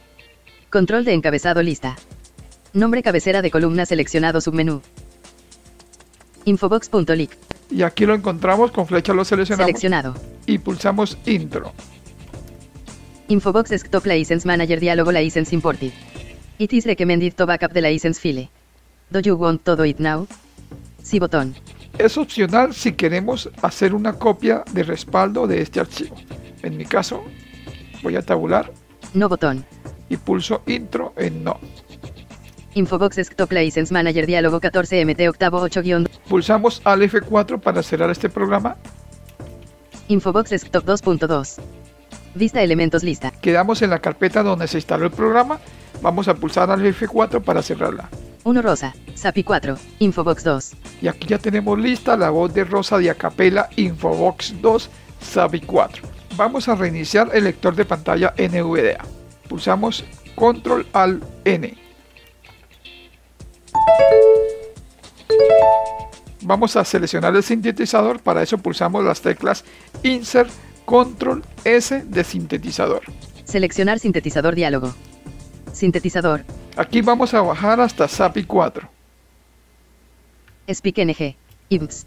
Control 0.70 1.06
de 1.06 1.14
encabezado 1.14 1.62
lista. 1.64 1.96
Nombre 2.74 3.02
cabecera 3.04 3.42
de 3.42 3.52
columna 3.52 3.86
seleccionado 3.86 4.42
submenú. 4.42 4.82
Infobox.lic. 6.46 7.38
Y 7.72 7.82
aquí 7.84 8.06
lo 8.06 8.14
encontramos, 8.14 8.72
con 8.72 8.86
flecha 8.86 9.14
lo 9.14 9.24
seleccionamos 9.26 9.66
Seleccionado. 9.68 10.14
y 10.46 10.58
pulsamos 10.60 11.18
Intro. 11.26 11.72
Infobox 13.28 13.70
Desktop 13.72 14.06
License 14.06 14.46
Manager 14.48 14.80
Diálogo 14.80 15.12
License 15.12 15.56
Imported. 15.56 15.92
It 16.58 16.74
is 16.74 16.86
recommended 16.86 17.36
to 17.36 17.46
backup 17.46 17.74
the 17.74 17.82
license 17.82 18.20
file. 18.20 18.48
Do 19.12 19.20
you 19.20 19.36
want 19.36 19.64
to 19.66 19.76
do 19.76 19.84
it 19.84 20.00
now? 20.00 20.28
Sí 21.04 21.20
botón. 21.20 21.54
Es 21.98 22.18
opcional 22.18 22.74
si 22.74 22.94
queremos 22.94 23.50
hacer 23.62 23.94
una 23.94 24.14
copia 24.14 24.64
de 24.72 24.84
respaldo 24.84 25.48
de 25.48 25.62
este 25.62 25.80
archivo. 25.80 26.16
En 26.64 26.78
mi 26.78 26.86
caso, 26.86 27.24
voy 28.04 28.16
a 28.16 28.22
tabular 28.22 28.72
No 29.14 29.30
botón. 29.30 29.66
y 30.10 30.18
pulso 30.18 30.62
Intro 30.66 31.14
en 31.18 31.44
No. 31.44 31.60
Infobox 32.74 33.16
Desktop 33.16 33.52
License 33.54 33.94
Manager 33.94 34.26
Diálogo 34.26 34.60
14 34.60 35.06
MT 35.06 35.30
octavo 35.30 35.60
8 35.62 35.82
Pulsamos 36.28 36.82
al 36.84 37.02
F4 37.04 37.62
para 37.62 37.82
cerrar 37.82 38.10
este 38.10 38.30
programa. 38.30 38.76
Infobox 40.10 40.50
Desktop 40.50 40.86
2.2. 40.86 41.58
Vista 42.34 42.62
elementos 42.62 43.04
lista. 43.04 43.32
Quedamos 43.42 43.82
en 43.82 43.92
la 43.92 44.00
carpeta 44.00 44.44
donde 44.44 44.68
se 44.68 44.78
instaló 44.80 45.06
el 45.06 45.12
programa. 45.12 45.60
Vamos 46.02 46.28
a 46.28 46.36
pulsar 46.36 46.70
al 46.70 46.82
F4 46.82 47.42
para 47.42 47.62
cerrarla. 47.62 48.10
1 48.44 48.62
rosa. 48.62 48.94
SAPI 49.16 49.44
4. 49.44 49.78
Infobox 50.00 50.44
2. 50.44 50.72
Y 51.02 51.08
aquí 51.08 51.28
ya 51.28 51.38
tenemos 51.38 51.80
lista 51.80 52.16
la 52.16 52.30
voz 52.30 52.54
de 52.54 52.64
Rosa 52.64 52.98
de 52.98 53.10
Acapela 53.10 53.70
Infobox 53.76 54.62
2 54.62 54.90
SAPI 55.20 55.62
4. 55.62 56.04
Vamos 56.36 56.68
a 56.68 56.76
reiniciar 56.76 57.30
el 57.34 57.46
lector 57.46 57.76
de 57.76 57.86
pantalla 57.86 58.34
NVDA. 58.38 59.04
Pulsamos 59.48 60.04
Control 60.36 60.86
Alt 60.94 61.24
N. 61.46 61.78
Vamos 66.42 66.76
a 66.76 66.86
seleccionar 66.86 67.36
el 67.36 67.42
sintetizador, 67.42 68.20
para 68.20 68.44
eso 68.44 68.60
pulsamos 68.60 69.04
las 69.04 69.22
teclas 69.22 69.64
Insert 70.04 70.52
Control 70.86 71.44
S 71.64 72.04
de 72.06 72.24
sintetizador. 72.24 73.02
Seleccionar 73.46 73.98
sintetizador 73.98 74.54
diálogo. 74.54 74.94
Sintetizador. 75.76 76.44
Aquí 76.78 77.02
vamos 77.02 77.34
a 77.34 77.42
bajar 77.42 77.80
hasta 77.82 78.08
SAPI 78.08 78.46
4. 78.46 78.90
Speak 80.74 80.98
NG. 81.00 81.36
IBS. 81.70 82.06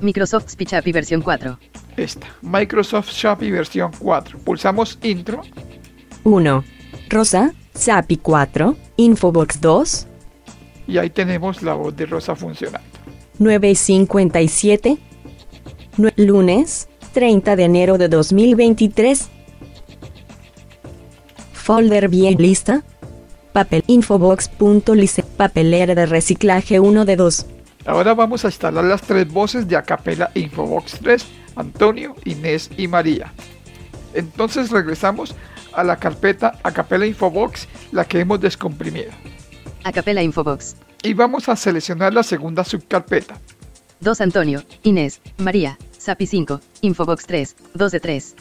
Microsoft 0.00 0.48
Speech 0.50 0.72
API 0.74 0.90
versión 0.92 1.20
4. 1.22 1.58
Esta, 1.96 2.26
Microsoft 2.42 3.10
Shapi 3.12 3.50
versión 3.52 3.92
4. 3.98 4.38
Pulsamos 4.40 4.98
Intro 5.02 5.42
1. 6.24 6.64
Rosa, 7.08 7.52
SAPI 7.74 8.16
4, 8.16 8.76
Infobox 8.96 9.60
2, 9.60 10.06
y 10.88 10.98
ahí 10.98 11.10
tenemos 11.10 11.62
la 11.62 11.74
voz 11.74 11.94
de 11.94 12.06
Rosa 12.06 12.34
funcionando. 12.34 12.88
9 13.38 13.70
y 13.70 13.74
57. 13.76 14.98
Nue- 15.98 16.12
lunes, 16.16 16.88
30 17.12 17.54
de 17.56 17.64
enero 17.64 17.98
de 17.98 18.08
2023. 18.08 19.28
Folder 21.52 22.08
bien 22.08 22.36
lista. 22.38 22.82
Papel 23.54 23.84
infobox.lice. 23.86 25.22
Papelera 25.22 25.94
de 25.94 26.06
reciclaje 26.06 26.80
1 26.80 27.04
de 27.04 27.14
2. 27.14 27.46
Ahora 27.86 28.12
vamos 28.12 28.44
a 28.44 28.48
instalar 28.48 28.84
las 28.84 29.02
tres 29.02 29.28
voces 29.28 29.68
de 29.68 29.76
Acapela 29.76 30.32
Infobox 30.34 30.98
3, 30.98 31.24
Antonio, 31.54 32.16
Inés 32.24 32.68
y 32.76 32.88
María. 32.88 33.32
Entonces 34.12 34.72
regresamos 34.72 35.36
a 35.72 35.84
la 35.84 35.98
carpeta 35.98 36.58
Acapela 36.64 37.06
Infobox, 37.06 37.68
la 37.92 38.04
que 38.04 38.18
hemos 38.18 38.40
descomprimido. 38.40 39.12
Acapela 39.84 40.20
Infobox. 40.20 40.74
Y 41.04 41.14
vamos 41.14 41.48
a 41.48 41.54
seleccionar 41.54 42.12
la 42.12 42.24
segunda 42.24 42.64
subcarpeta. 42.64 43.38
2 44.00 44.20
Antonio, 44.20 44.64
Inés, 44.82 45.20
María, 45.38 45.78
SAPI 45.96 46.26
5, 46.26 46.60
Infobox 46.80 47.24
3, 47.26 47.54
2 47.74 47.92
de 47.92 48.00
3. 48.00 48.34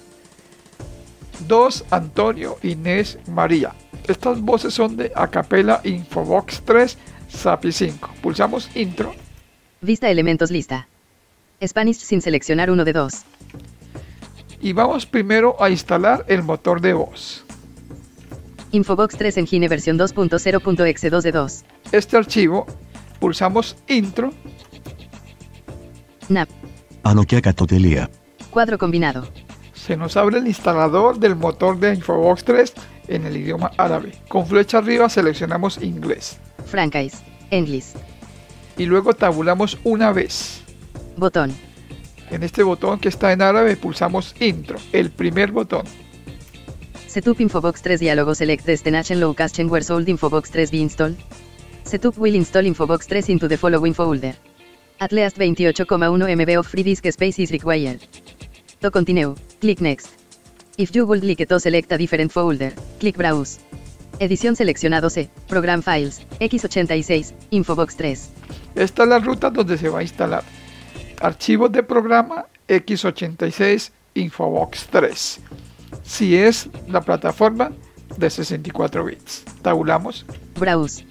2 1.48 1.86
Antonio, 1.91 2.58
Inés, 2.63 3.20
María. 3.27 3.75
Estas 4.07 4.41
voces 4.41 4.74
son 4.74 4.98
de 4.98 5.12
Acapela 5.15 5.81
Infobox 5.83 6.62
3, 6.65 6.98
SAPI 7.29 7.72
5. 7.72 8.10
Pulsamos 8.22 8.69
Intro 8.75 9.13
Vista 9.81 10.10
elementos 10.10 10.50
lista. 10.51 10.88
Spanish 11.65 11.98
sin 11.98 12.22
seleccionar 12.22 12.69
uno 12.72 12.86
de 12.86 12.93
2. 12.93 13.13
y 14.62 14.72
vamos 14.74 15.05
primero 15.05 15.62
a 15.62 15.69
instalar 15.69 16.24
el 16.27 16.41
motor 16.43 16.79
de 16.79 16.93
voz. 16.93 17.43
Infobox 18.72 19.17
3 19.17 19.38
Engine 19.38 19.67
versión 19.67 20.00
2.0.exe 20.00 21.10
2 21.10 21.24
de 21.24 21.31
2. 21.31 21.63
Este 21.91 22.17
archivo, 22.17 22.65
pulsamos 23.19 23.75
Intro 23.88 24.31
NAP. 26.29 26.50
Anokia 27.03 27.41
Cuadro 28.50 28.77
combinado. 28.77 29.27
se 29.74 29.98
nos 29.98 30.15
abre 30.15 30.38
el 30.38 30.48
instalador 30.48 31.19
del 31.19 31.36
motor 31.36 31.77
de 31.77 31.93
Infobox 31.95 32.45
3 32.45 32.74
en 33.07 33.25
el 33.25 33.38
idioma 33.38 33.72
árabe. 33.77 34.13
Con 34.27 34.45
flecha 34.48 34.77
arriba 34.79 35.10
seleccionamos 35.10 35.81
inglés 35.81 36.38
Franchise. 36.65 37.17
English. 37.51 37.93
y 38.77 38.86
luego 38.86 39.13
tabulamos 39.13 39.77
una 39.83 40.12
vez. 40.12 40.62
Botón. 41.17 41.53
En 42.31 42.41
este 42.41 42.63
botón 42.63 43.00
que 43.00 43.10
está 43.10 43.31
en 43.31 43.41
árabe 43.41 43.75
pulsamos 43.75 44.33
Intro, 44.39 44.77
el 44.91 45.12
primer 45.12 45.51
botón. 45.51 45.86
Setup 47.07 47.39
Infobox 47.39 47.83
3 47.83 48.00
diálogo 48.00 48.33
select 48.33 48.65
destination 48.65 49.19
low 49.19 49.36
cache 49.36 49.63
where 49.65 49.83
sold 49.83 50.10
Infobox 50.10 50.50
3 50.50 50.72
be 50.72 50.79
installed. 50.81 51.15
Setup 51.83 52.17
will 52.17 52.33
install 52.33 52.65
Infobox 52.65 53.05
3 53.05 53.31
into 53.33 53.48
the 53.48 53.57
following 53.57 53.93
folder. 53.93 54.33
At 55.00 55.12
least 55.12 55.38
28,1 55.38 55.86
MB 55.88 56.57
of 56.57 56.65
free 56.65 56.81
disk 56.81 57.05
space 57.05 57.38
is 57.38 57.51
required. 57.51 58.00
To 58.81 58.89
continue, 58.89 59.36
click 59.62 59.79
next. 59.79 60.23
If 60.77 60.92
you 60.96 61.06
would 61.06 61.24
like 61.24 61.46
to 61.46 61.60
select 61.60 61.92
a 61.92 61.98
different 61.98 62.32
folder, 62.32 62.74
click 63.00 63.15
browse. 63.18 63.60
Edición 64.20 64.56
seleccionado 64.56 65.10
C, 65.10 65.30
Program 65.48 65.82
Files, 65.84 66.25
X86, 66.39 67.34
Infobox 67.51 67.96
3. 67.96 68.30
Esta 68.75 69.03
es 69.03 69.10
la 69.10 69.20
ruta 69.20 69.50
donde 69.50 69.77
se 69.77 69.89
va 69.89 70.00
a 70.00 70.01
instalar. 70.03 70.44
Archivos 71.22 71.72
de 71.72 71.84
programa 71.84 72.48
x86 72.68 73.92
Infobox 74.15 74.88
3. 74.88 75.39
Si 76.03 76.36
es 76.36 76.70
la 76.88 77.01
plataforma 77.01 77.72
de 78.18 78.30
64 78.30 79.06
bits. 79.06 79.44
Tabulamos 79.62 80.25
Browse. 80.60 81.06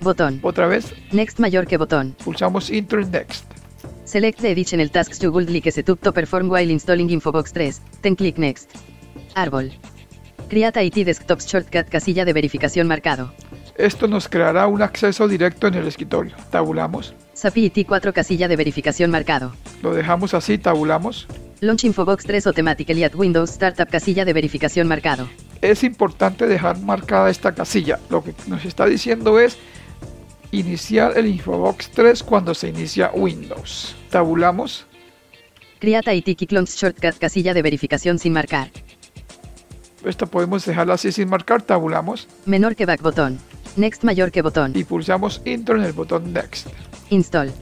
Botón. 0.00 0.40
otra 0.42 0.66
vez, 0.66 0.94
Next 1.12 1.38
mayor 1.40 1.66
que 1.66 1.76
botón. 1.76 2.14
pulsamos 2.24 2.70
Intro 2.70 3.04
Next. 3.06 3.44
Select 4.04 4.40
the 4.40 4.50
additional 4.50 4.88
tasks 4.90 5.20
you 5.20 5.30
would 5.30 5.50
like 5.50 5.70
setup 5.70 6.00
to 6.00 6.12
perform 6.12 6.48
while 6.48 6.70
installing 6.70 7.08
Infobox 7.10 7.52
3, 7.52 7.72
then 8.02 8.16
click 8.16 8.38
Next. 8.38 8.70
Árbol. 9.34 9.72
Create 10.48 10.84
IT 10.84 11.06
Desktop 11.06 11.40
Shortcut 11.40 11.88
casilla 11.88 12.24
de 12.24 12.32
verificación 12.32 12.88
marcado. 12.88 13.32
Esto 13.76 14.08
nos 14.08 14.28
creará 14.28 14.66
un 14.66 14.82
acceso 14.82 15.28
directo 15.28 15.68
en 15.68 15.74
el 15.74 15.86
escritorio. 15.86 16.34
Tabulamos. 16.50 17.14
SAPI 17.34 17.72
IT 17.74 17.86
4 17.86 18.12
casilla 18.12 18.48
de 18.48 18.56
verificación 18.56 19.10
marcado. 19.10 19.52
Lo 19.82 19.94
dejamos 19.94 20.34
así, 20.34 20.58
tabulamos. 20.58 21.26
Launch 21.60 21.84
Infobox 21.84 22.24
3 22.24 22.46
Automatically 22.46 23.04
at 23.04 23.14
Windows 23.14 23.50
Startup 23.50 23.88
casilla 23.88 24.24
de 24.24 24.32
verificación 24.32 24.88
marcado. 24.88 25.28
Es 25.60 25.84
importante 25.84 26.46
dejar 26.46 26.78
marcada 26.78 27.30
esta 27.30 27.54
casilla. 27.54 27.98
Lo 28.08 28.24
que 28.24 28.34
nos 28.46 28.64
está 28.64 28.86
diciendo 28.86 29.38
es 29.38 29.56
iniciar 30.52 31.16
el 31.16 31.26
Infobox 31.26 31.90
3 31.90 32.22
cuando 32.22 32.54
se 32.54 32.68
inicia 32.68 33.10
Windows. 33.14 33.94
Tabulamos. 34.10 34.86
Create 35.78 36.14
IT 36.14 36.36
Kick 36.36 36.52
Launch 36.52 36.70
Shortcut 36.70 37.18
casilla 37.18 37.54
de 37.54 37.62
verificación 37.62 38.18
sin 38.18 38.32
marcar. 38.32 38.70
Esta 40.04 40.26
podemos 40.26 40.64
dejarla 40.64 40.94
así 40.94 41.12
sin 41.12 41.28
marcar. 41.28 41.62
Tabulamos. 41.62 42.28
Menor 42.46 42.74
que 42.76 42.86
back 42.86 43.02
botón. 43.02 43.38
Next 43.76 44.02
mayor 44.02 44.30
que 44.32 44.42
botón. 44.42 44.72
Y 44.74 44.84
pulsamos 44.84 45.42
Intro 45.44 45.76
en 45.76 45.84
el 45.84 45.92
botón 45.92 46.32
Next. 46.32 46.68
Install. 47.10 47.52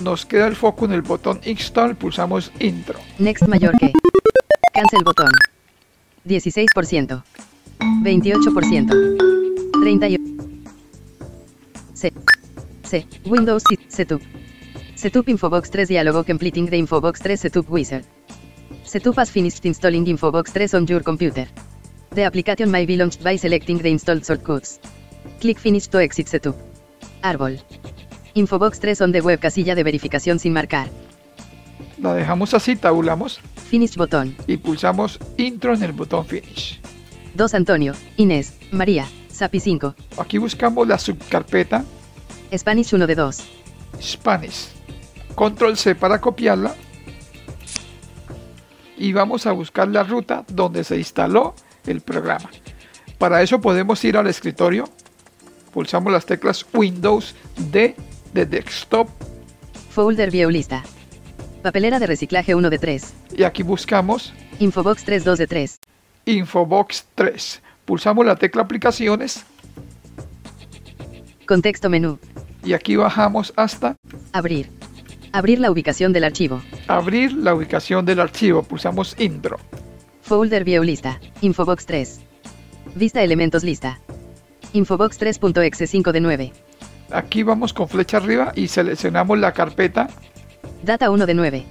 Nos 0.00 0.26
queda 0.26 0.46
el 0.46 0.56
foco 0.56 0.84
en 0.86 0.92
el 0.92 1.02
botón 1.02 1.40
Install. 1.44 1.96
Pulsamos 1.96 2.52
Intro. 2.58 2.98
Next 3.18 3.46
mayor 3.46 3.72
que. 3.78 3.92
Cancel 4.72 5.04
botón. 5.04 5.30
16%. 6.26 7.22
28%. 8.02 9.72
38. 9.82 10.22
C. 11.94 12.12
C. 12.82 13.06
Windows 13.24 13.62
Setup. 13.88 14.20
Setup 14.96 15.28
Infobox 15.28 15.70
3 15.70 15.88
diálogo 15.88 16.24
completing 16.24 16.68
the 16.68 16.76
Infobox 16.76 17.20
3 17.20 17.36
Setup 17.36 17.68
Wizard. 17.68 18.04
Setup 18.84 19.18
has 19.18 19.30
finished 19.30 19.64
installing 19.66 20.06
Infobox 20.06 20.52
3 20.52 20.66
on 20.74 20.86
your 20.86 21.02
computer. 21.02 21.48
The 22.14 22.24
application 22.24 22.70
may 22.70 22.86
be 22.86 22.96
launched 22.96 23.22
by 23.22 23.36
selecting 23.36 23.78
the 23.78 23.88
installed 23.90 24.24
shortcuts. 24.24 24.78
Click 25.40 25.58
Finish 25.58 25.88
to 25.88 25.98
exit 25.98 26.28
Setup. 26.28 26.54
Árbol. 27.22 27.60
Infobox 28.34 28.78
3 28.80 29.00
on 29.00 29.12
the 29.12 29.20
web 29.20 29.40
casilla 29.40 29.74
de 29.74 29.82
verificación 29.82 30.38
sin 30.38 30.52
marcar. 30.52 30.88
La 32.00 32.14
dejamos 32.14 32.54
así, 32.54 32.76
tabulamos 32.76 33.40
Finish 33.68 33.96
botón. 33.96 34.36
y 34.46 34.56
pulsamos 34.56 35.18
Intro 35.36 35.74
en 35.74 35.82
el 35.82 35.92
botón 35.92 36.26
Finish. 36.26 36.80
2 37.34 37.54
Antonio, 37.54 37.94
Inés, 38.16 38.54
María, 38.70 39.06
SAPI 39.28 39.58
5, 39.60 39.94
Aquí 40.18 40.38
buscamos 40.38 40.86
la 40.86 40.98
subcarpeta 40.98 41.84
Spanish 42.56 42.94
1 42.94 43.06
de 43.08 43.14
2. 43.16 43.38
Spanish. 44.00 44.68
Control 45.34 45.76
C 45.76 45.96
para 45.96 46.20
copiarla. 46.20 46.74
Y 48.96 49.12
vamos 49.12 49.46
a 49.46 49.52
buscar 49.52 49.88
la 49.88 50.04
ruta 50.04 50.44
donde 50.46 50.84
se 50.84 50.96
instaló 50.96 51.54
el 51.86 52.00
programa. 52.00 52.50
Para 53.18 53.42
eso 53.42 53.60
podemos 53.60 54.04
ir 54.04 54.16
al 54.16 54.26
escritorio. 54.26 54.84
Pulsamos 55.72 56.12
las 56.12 56.26
teclas 56.26 56.64
Windows 56.72 57.34
D 57.56 57.94
de 58.32 58.46
desktop 58.46 59.08
Folder 59.90 60.30
View 60.30 60.50
lista. 60.50 60.82
Papelera 61.62 61.98
de 61.98 62.06
reciclaje 62.06 62.54
1 62.54 62.68
de 62.70 62.78
3. 62.78 63.14
y 63.36 63.42
aquí 63.44 63.62
buscamos 63.62 64.32
Infobox 64.58 65.04
3 65.04 65.24
2 65.24 65.38
de 65.38 65.46
3. 65.46 65.78
Infobox 66.26 67.04
3. 67.14 67.62
Pulsamos 67.84 68.24
la 68.26 68.36
tecla 68.36 68.62
aplicaciones 68.62 69.44
Contexto 71.46 71.90
menú. 71.90 72.18
y 72.64 72.72
aquí 72.72 72.96
bajamos 72.96 73.52
hasta 73.56 73.96
Abrir. 74.32 74.70
Abrir 75.32 75.58
la 75.58 75.70
ubicación 75.70 76.12
del 76.12 76.24
archivo. 76.24 76.62
abrir 76.86 77.32
la 77.32 77.54
ubicación 77.54 78.04
del 78.06 78.20
archivo. 78.20 78.62
Pulsamos 78.62 79.16
intro. 79.18 79.58
Folder 80.24 80.64
View 80.64 80.82
lista. 80.82 81.20
Infobox 81.42 81.84
3. 81.84 82.20
Vista 82.94 83.22
elementos 83.22 83.62
lista. 83.62 84.00
Infobox 84.72 85.20
3.exe 85.20 85.86
5 85.86 86.12
de 86.12 86.20
9. 86.20 86.52
Aquí 87.10 87.42
vamos 87.42 87.74
con 87.74 87.90
flecha 87.90 88.16
arriba 88.16 88.52
y 88.56 88.68
seleccionamos 88.68 89.38
la 89.38 89.52
carpeta 89.52 90.08
Data 90.82 91.10
1 91.10 91.26
de 91.26 91.34
9. 91.34 91.64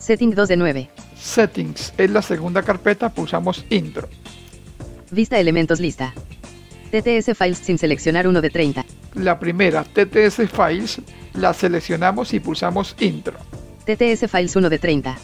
Setting 0.00 0.34
2 0.34 0.48
de 0.48 0.56
9. 0.56 0.90
Settings. 1.16 1.94
Es 1.96 2.10
la 2.10 2.22
segunda 2.22 2.62
carpeta. 2.62 3.08
Pulsamos 3.08 3.64
intro. 3.70 4.08
Vista 5.12 5.38
elementos 5.38 5.78
lista. 5.78 6.12
TTS 6.90 7.38
Files 7.38 7.58
sin 7.58 7.78
seleccionar 7.78 8.26
1 8.26 8.40
de 8.40 8.50
30. 8.50 8.84
La 9.14 9.38
primera, 9.38 9.84
TTS 9.84 10.48
Files, 10.50 11.00
la 11.34 11.54
seleccionamos 11.54 12.34
y 12.34 12.40
pulsamos 12.40 12.96
Intro. 12.98 13.38
TTS 13.84 14.28
Files 14.28 14.56
1 14.56 14.68
de 14.68 14.78
30. 14.78 15.16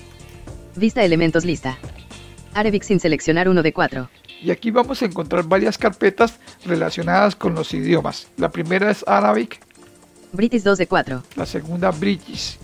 Vista 0.77 1.05
elementos 1.05 1.45
lista. 1.45 1.79
Arabic 2.55 2.83
sin 2.83 3.01
seleccionar 3.01 3.49
1 3.49 3.63
de 3.63 3.73
4. 3.73 4.09
Y 4.43 4.51
aquí 4.51 4.71
vamos 4.71 5.03
a 5.03 5.07
encontrar 5.07 5.45
varias 5.45 5.79
carpetas 5.79 6.39
relacionadas 6.65 7.37
con 7.37 7.55
los 7.55 7.73
idiomas. 7.75 8.29
La 8.37 8.51
primera 8.51 8.91
es 8.91 9.05
Arabic, 9.07 9.61
British 10.33 10.63
2 10.63 10.79
de 10.79 10.87
4. 10.87 11.23
la 11.37 11.47
segunda 11.47 11.91
British, 11.91 12.59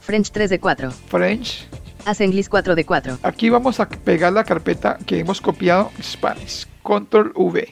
French 0.00 0.30
3 0.30 0.50
de 0.50 0.60
4. 0.60 0.90
French. 1.08 1.66
As 2.04 2.20
English 2.20 2.48
4 2.48 2.74
de 2.74 2.84
4. 2.84 3.18
Aquí 3.22 3.48
vamos 3.48 3.78
a 3.78 3.88
pegar 3.88 4.32
la 4.32 4.42
carpeta 4.42 4.98
que 5.06 5.20
hemos 5.20 5.40
copiado, 5.40 5.92
Spanish. 6.02 6.66
Control 6.82 7.32
V. 7.36 7.68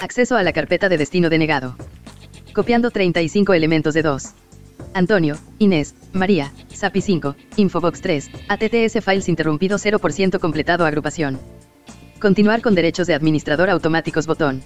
Acceso 0.00 0.36
a 0.36 0.42
la 0.42 0.52
carpeta 0.52 0.88
de 0.88 0.96
destino 0.96 1.28
denegado. 1.28 1.76
Copiando 2.54 2.90
35 2.90 3.52
elementos 3.52 3.92
de 3.92 4.02
2. 4.02 4.32
Antonio, 4.94 5.36
Inés, 5.58 5.94
María, 6.12 6.52
SAPI 6.72 7.00
5, 7.00 7.36
Infobox 7.56 8.00
3, 8.00 8.30
ATTS 8.48 9.04
Files 9.04 9.28
interrumpido 9.28 9.78
0% 9.78 10.38
completado 10.40 10.84
agrupación. 10.84 11.38
Continuar 12.20 12.62
con 12.62 12.74
derechos 12.74 13.06
de 13.06 13.14
administrador 13.14 13.70
automáticos 13.70 14.26
botón. 14.26 14.62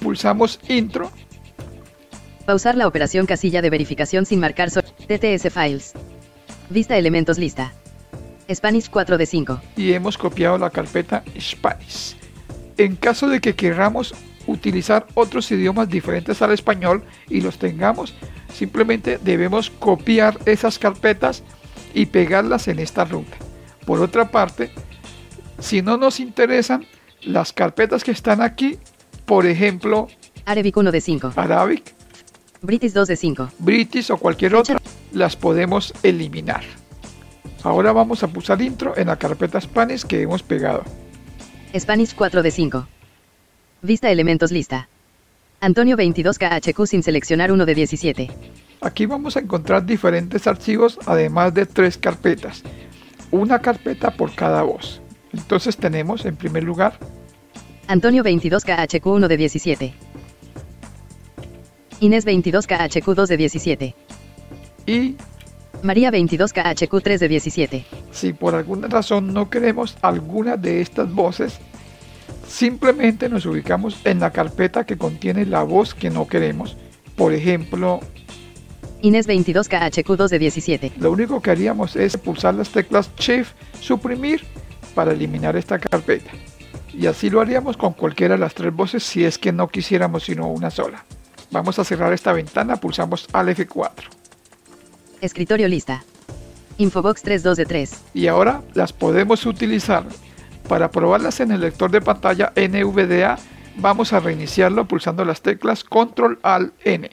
Pulsamos 0.00 0.60
Intro 0.68 1.10
Pausar 2.48 2.76
la 2.76 2.86
operación 2.86 3.26
casilla 3.26 3.60
de 3.60 3.68
verificación 3.68 4.24
sin 4.24 4.40
marcar 4.40 4.70
so 4.70 4.80
TTS 4.82 5.52
Files. 5.52 5.92
Vista 6.70 6.96
elementos 6.96 7.36
lista. 7.36 7.74
Spanish 8.50 8.88
4 8.88 9.18
de 9.18 9.26
5. 9.26 9.60
y 9.76 9.92
hemos 9.92 10.16
copiado 10.16 10.56
la 10.56 10.70
carpeta 10.70 11.22
Spanish. 11.38 12.16
En 12.78 12.96
caso 12.96 13.28
de 13.28 13.40
que 13.42 13.54
queramos 13.54 14.14
utilizar 14.48 15.06
otros 15.14 15.50
idiomas 15.52 15.88
diferentes 15.88 16.42
al 16.42 16.52
español 16.52 17.04
y 17.28 17.40
los 17.40 17.58
tengamos, 17.58 18.14
simplemente 18.52 19.18
debemos 19.22 19.70
copiar 19.70 20.38
esas 20.46 20.78
carpetas 20.78 21.44
y 21.94 22.06
pegarlas 22.06 22.66
en 22.66 22.80
esta 22.80 23.04
ruta. 23.04 23.36
Por 23.86 24.00
otra 24.00 24.30
parte, 24.30 24.70
si 25.60 25.82
no 25.82 25.96
nos 25.96 26.18
interesan 26.18 26.86
las 27.22 27.52
carpetas 27.52 28.02
que 28.02 28.10
están 28.10 28.42
aquí, 28.42 28.78
por 29.26 29.46
ejemplo, 29.46 30.08
Arabic 30.46 30.76
1 30.76 30.90
de 30.90 31.00
5. 31.00 31.32
Arabic, 31.36 31.94
British 32.62 32.92
2 32.92 33.08
de 33.08 33.16
5. 33.16 33.48
British 33.58 34.10
o 34.10 34.16
cualquier 34.16 34.54
otra, 34.54 34.80
las 35.12 35.36
podemos 35.36 35.92
eliminar. 36.02 36.62
Ahora 37.64 37.92
vamos 37.92 38.22
a 38.22 38.28
pulsar 38.28 38.62
intro 38.62 38.96
en 38.96 39.08
la 39.08 39.16
carpeta 39.16 39.60
Spanish 39.60 40.04
que 40.04 40.22
hemos 40.22 40.42
pegado. 40.42 40.84
Spanish 41.76 42.14
4 42.14 42.42
de 42.42 42.50
5. 42.50 42.88
Vista 43.82 44.10
elementos 44.10 44.50
lista. 44.50 44.88
Antonio 45.60 45.96
22KHQ 45.96 46.86
sin 46.86 47.02
seleccionar 47.02 47.52
1 47.52 47.64
de 47.64 47.74
17. 47.74 48.30
Aquí 48.80 49.06
vamos 49.06 49.36
a 49.36 49.40
encontrar 49.40 49.86
diferentes 49.86 50.46
archivos, 50.46 50.98
además 51.06 51.54
de 51.54 51.66
tres 51.66 51.96
carpetas. 51.96 52.62
Una 53.30 53.60
carpeta 53.60 54.10
por 54.10 54.34
cada 54.34 54.62
voz. 54.62 55.00
Entonces 55.32 55.76
tenemos 55.76 56.24
en 56.24 56.36
primer 56.36 56.64
lugar 56.64 56.98
Antonio 57.86 58.24
22KHQ 58.24 59.02
1 59.04 59.28
de 59.28 59.36
17. 59.36 59.94
Inés 62.00 62.26
22KHQ 62.26 63.14
2 63.14 63.28
de 63.28 63.36
17. 63.36 63.94
y 64.86 65.16
María 65.82 66.10
22KHQ 66.10 67.02
3 67.02 67.20
de 67.20 67.28
17. 67.28 67.86
si 68.10 68.32
por 68.32 68.54
alguna 68.54 68.88
razón 68.88 69.32
no 69.32 69.48
queremos 69.48 69.96
alguna 70.02 70.56
de 70.56 70.80
estas 70.80 71.12
voces, 71.12 71.60
simplemente 72.46 73.28
nos 73.28 73.46
ubicamos 73.46 73.98
en 74.04 74.20
la 74.20 74.30
carpeta 74.30 74.84
que 74.84 74.96
contiene 74.96 75.46
la 75.46 75.62
voz 75.62 75.94
que 75.94 76.10
no 76.10 76.26
queremos. 76.26 76.76
Por 77.16 77.32
ejemplo, 77.32 78.00
Inés 79.00 79.28
22KHQ 79.28 80.16
2 80.16 80.30
de 80.30 80.38
17. 80.38 80.92
lo 80.98 81.12
único 81.12 81.40
que 81.40 81.50
haríamos 81.50 81.94
es 81.94 82.16
pulsar 82.16 82.54
las 82.54 82.70
teclas 82.70 83.10
Shift, 83.16 83.52
suprimir 83.80 84.42
para 84.94 85.12
eliminar 85.12 85.56
esta 85.56 85.78
carpeta. 85.78 86.30
Y 86.92 87.06
así 87.06 87.30
lo 87.30 87.40
haríamos 87.40 87.76
con 87.76 87.92
cualquiera 87.92 88.34
de 88.34 88.40
las 88.40 88.54
tres 88.54 88.74
voces 88.74 89.04
si 89.04 89.24
es 89.24 89.38
que 89.38 89.52
no 89.52 89.68
quisiéramos 89.68 90.24
sino 90.24 90.48
una 90.48 90.70
sola. 90.70 91.04
Vamos 91.50 91.78
a 91.78 91.84
cerrar 91.84 92.12
esta 92.12 92.32
ventana, 92.32 92.76
pulsamos 92.76 93.28
Alt 93.32 93.56
F4. 93.56 93.90
Escritorio 95.20 95.68
lista. 95.68 96.04
Infobox 96.78 97.22
3 97.22 97.42
2 97.42 97.56
de 97.56 97.66
3. 97.66 98.02
Y 98.14 98.26
ahora 98.26 98.62
las 98.74 98.92
podemos 98.92 99.46
utilizar. 99.46 100.04
Para 100.68 100.90
probarlas 100.90 101.40
en 101.40 101.50
el 101.50 101.62
lector 101.62 101.90
de 101.90 102.02
pantalla 102.02 102.52
NVDA, 102.54 103.38
vamos 103.76 104.12
a 104.12 104.20
reiniciarlo 104.20 104.86
pulsando 104.86 105.24
las 105.24 105.40
teclas 105.40 105.82
Control 105.82 106.38
al 106.42 106.74
N. 106.84 107.10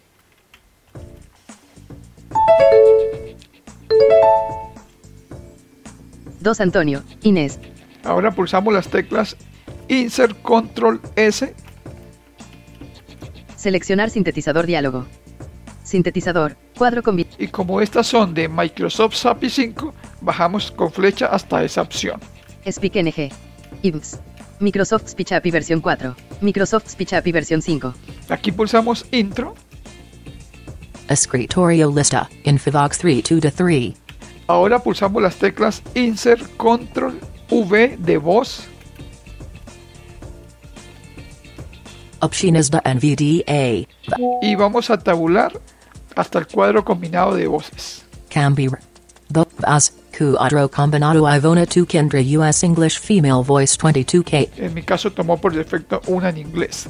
Dos 6.42 6.60
Antonio, 6.60 7.02
Inés. 7.24 7.60
Ahora 8.04 8.32
pulsamos 8.32 8.74
las 8.74 8.90
teclas 8.90 9.38
Insert 9.88 10.40
Control 10.42 11.00
S. 11.16 11.56
Seleccionar 13.56 14.10
sintetizador 14.10 14.66
diálogo. 14.66 15.06
Sintetizador, 15.84 16.58
cuadro 16.78 17.02
con... 17.02 17.18
Y 17.20 17.48
como 17.48 17.80
estas 17.80 18.08
son 18.08 18.34
de 18.34 18.50
Microsoft 18.50 19.16
SAPI 19.16 19.50
5, 19.50 19.94
bajamos 20.22 20.72
con 20.72 20.92
flecha 20.92 21.28
hasta 21.28 21.64
esa 21.64 21.82
opción. 21.82 22.20
Speak 22.68 22.96
NG. 22.96 23.32
IBS. 23.84 24.20
Microsoft 24.60 25.10
Speech 25.10 25.34
API 25.34 25.52
versión 25.52 25.82
4. 25.82 26.16
Microsoft 26.42 26.90
Speech 26.90 27.14
API 27.14 27.32
versión 27.32 27.62
5. 27.62 27.94
Aquí 28.30 28.52
pulsamos 28.52 29.06
Intro, 29.12 29.54
Escritorio 31.10 31.92
lista, 31.94 32.30
Infovox 32.44 32.98
3 33.00 33.24
2 33.24 33.42
to 33.42 33.52
3. 33.52 33.94
ahora 34.48 34.80
pulsamos 34.80 35.22
las 35.22 35.36
teclas 35.36 35.82
Insert 35.94 36.56
Control 36.58 37.20
V 37.50 37.98
de 38.00 38.18
voz 38.18 38.68
Options 42.22 42.72
da 42.72 42.82
NVDA. 42.86 43.86
y 44.42 44.56
vamos 44.56 44.90
a 44.90 44.98
tabular 44.98 45.52
hasta 46.16 46.40
el 46.40 46.48
cuadro 46.48 46.84
combinado 46.84 47.36
de 47.36 47.46
voces. 47.46 48.04
The 49.32 49.46
as 49.68 49.92
Cuadro 50.18 50.70
Combinado 50.72 51.28
Ivona 51.36 51.66
2 51.66 51.86
Kendra 51.88 52.22
US 52.22 52.64
English 52.64 53.00
Female 53.00 53.44
Voice 53.44 53.78
22K. 53.78 54.50
En 54.58 54.74
mi 54.74 54.82
caso 54.82 55.12
tomó 55.12 55.38
por 55.38 55.54
defecto 55.54 56.02
una 56.08 56.30
en 56.30 56.38
inglés. 56.38 56.88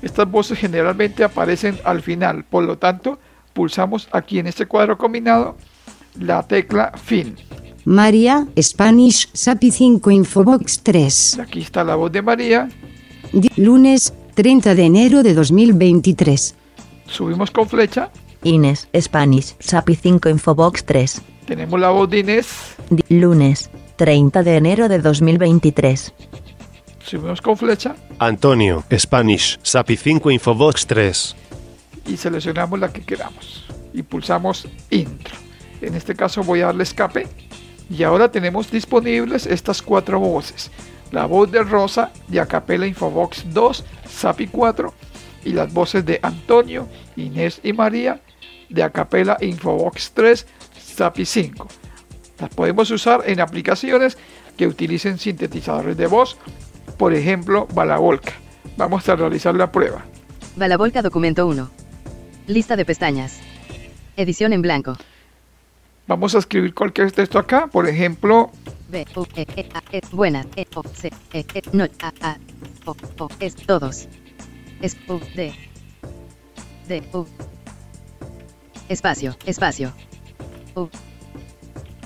Estas 0.00 0.30
voces 0.30 0.58
generalmente 0.58 1.22
aparecen 1.22 1.78
al 1.84 2.00
final, 2.00 2.44
por 2.44 2.64
lo 2.64 2.78
tanto, 2.78 3.18
pulsamos 3.52 4.08
aquí 4.12 4.38
en 4.38 4.46
este 4.46 4.66
cuadro 4.66 4.96
combinado 4.96 5.56
la 6.18 6.42
tecla 6.46 6.92
Fin. 6.96 7.36
María, 7.84 8.46
Spanish, 8.60 9.28
SAPI 9.32 9.70
5 9.70 10.10
Infobox 10.10 10.80
3. 10.82 11.36
Y 11.36 11.40
aquí 11.40 11.60
está 11.60 11.84
la 11.84 11.94
voz 11.94 12.10
de 12.10 12.22
María. 12.22 12.68
Lunes, 13.56 14.14
30 14.34 14.74
de 14.74 14.84
enero 14.84 15.22
de 15.22 15.34
2023. 15.34 16.54
Subimos 17.06 17.50
con 17.50 17.68
flecha. 17.68 18.10
Inés, 18.42 18.88
Spanish, 18.98 19.56
SAPI 19.58 19.94
5 19.94 20.28
Infobox 20.28 20.84
3. 20.84 21.22
Tenemos 21.46 21.78
la 21.78 21.90
voz 21.90 22.10
de 22.10 22.18
Inés. 22.18 22.74
Lunes, 23.08 23.70
30 23.96 24.42
de 24.42 24.56
enero 24.56 24.88
de 24.88 24.98
2023. 24.98 26.12
Subimos 27.04 27.40
con 27.40 27.56
flecha 27.56 27.94
Antonio, 28.18 28.82
Spanish, 28.92 29.58
SAPI 29.62 29.96
5 29.96 30.30
Infobox 30.32 30.86
3. 30.88 31.36
y 32.08 32.16
seleccionamos 32.16 32.80
la 32.80 32.92
que 32.92 33.02
queramos. 33.02 33.64
Y 33.92 34.02
pulsamos 34.02 34.66
Intro. 34.90 35.36
En 35.80 35.94
este 35.94 36.16
caso 36.16 36.42
voy 36.42 36.62
a 36.62 36.66
darle 36.66 36.82
escape. 36.82 37.28
Y 37.88 38.02
ahora 38.02 38.30
tenemos 38.30 38.70
disponibles 38.70 39.46
estas 39.46 39.82
cuatro 39.82 40.18
voces. 40.18 40.72
La 41.12 41.26
voz 41.26 41.50
de 41.52 41.62
Rosa 41.62 42.10
de 42.26 42.40
Acapella 42.40 42.86
Infobox 42.86 43.44
2, 43.52 43.84
SAPI 44.08 44.48
4 44.48 44.92
y 45.44 45.52
las 45.52 45.72
voces 45.72 46.04
de 46.04 46.18
Antonio, 46.22 46.88
Inés 47.14 47.60
y 47.62 47.72
María 47.72 48.20
de 48.68 48.82
Acapella 48.82 49.36
Infobox 49.40 50.10
3, 50.14 50.46
SAPI 50.96 51.24
5. 51.24 51.68
Las 52.40 52.50
podemos 52.50 52.90
usar 52.90 53.22
en 53.26 53.40
aplicaciones 53.40 54.18
que 54.56 54.66
utilicen 54.66 55.18
sintetizadores 55.18 55.96
de 55.96 56.06
voz, 56.06 56.36
por 56.96 57.14
ejemplo, 57.14 57.66
Balavolca. 57.72 58.32
Vamos 58.76 59.08
a 59.08 59.16
realizar 59.16 59.54
la 59.54 59.70
prueba. 59.70 60.04
Balavolca 60.56 61.02
documento 61.02 61.46
1. 61.46 61.70
Lista 62.46 62.76
de 62.76 62.84
pestañas. 62.84 63.40
Edición 64.16 64.52
en 64.52 64.62
blanco. 64.62 64.96
Vamos 66.06 66.34
a 66.34 66.38
escribir 66.38 66.72
cualquier 66.72 67.10
texto 67.12 67.38
acá, 67.38 67.66
por 67.66 67.88
ejemplo, 67.88 68.52
B, 68.88 69.04
U, 69.16 69.26
E, 69.34 69.46
E, 69.56 69.68
A, 69.74 69.82
E, 69.90 70.00
buenas, 70.12 70.46
E, 70.54 70.66
O, 70.74 70.82
C, 70.84 71.10
E, 71.32 71.44
E, 71.52 71.62
no, 71.72 71.84
A, 72.00 72.12
A, 72.20 72.36
O, 72.84 72.96
O, 73.18 73.28
es, 73.40 73.56
todos. 73.56 74.06
Es, 74.80 74.96
U, 75.08 75.18
D. 75.34 75.52
D, 76.86 77.02
U. 77.12 77.26
Espacio, 78.88 79.36
espacio. 79.44 79.92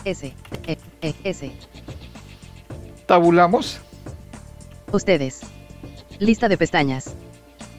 S, 0.04 0.32
E, 0.66 0.78
E, 1.02 1.14
S. 1.24 1.50
tabulamos. 3.06 3.80
Ustedes. 4.92 5.40
Lista 6.20 6.48
de 6.48 6.56
pestañas. 6.56 7.14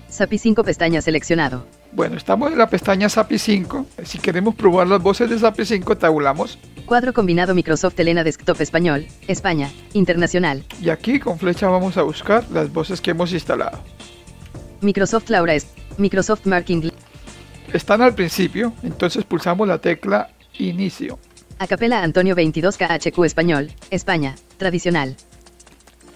SAPI 0.09 0.37
5 0.37 0.63
pestañas 0.65 1.05
seleccionado. 1.05 1.65
Bueno, 1.93 2.17
estamos 2.17 2.51
en 2.51 2.57
la 2.57 2.67
pestaña 2.67 3.07
SAPI 3.07 3.37
5. 3.37 3.85
Si 4.03 4.19
queremos 4.19 4.55
probar 4.55 4.87
las 4.87 5.01
voces 5.01 5.29
de 5.29 5.39
SAPI 5.39 5.65
5, 5.65 5.97
tabulamos. 5.97 6.59
Cuadro 6.85 7.13
combinado 7.13 7.55
Microsoft 7.55 7.97
Elena 7.97 8.25
Desktop 8.25 8.59
Español, 8.59 9.07
España, 9.29 9.71
Internacional. 9.93 10.65
Y 10.81 10.89
aquí 10.89 11.19
con 11.19 11.39
flecha 11.39 11.69
vamos 11.69 11.95
a 11.95 12.01
buscar 12.01 12.43
las 12.51 12.71
voces 12.71 12.99
que 12.99 13.11
hemos 13.11 13.31
instalado. 13.31 13.79
Microsoft 14.81 15.29
Laura 15.29 15.53
es 15.53 15.67
Microsoft 15.97 16.45
Marking 16.45 16.91
Están 17.71 18.01
al 18.01 18.13
principio, 18.13 18.73
entonces 18.83 19.23
pulsamos 19.23 19.67
la 19.67 19.77
tecla 19.77 20.29
Inicio. 20.57 21.19
Acapela 21.59 22.03
Antonio 22.03 22.35
22 22.35 22.77
KHQ 22.77 23.23
Español, 23.25 23.71
España, 23.91 24.35
Tradicional. 24.57 25.15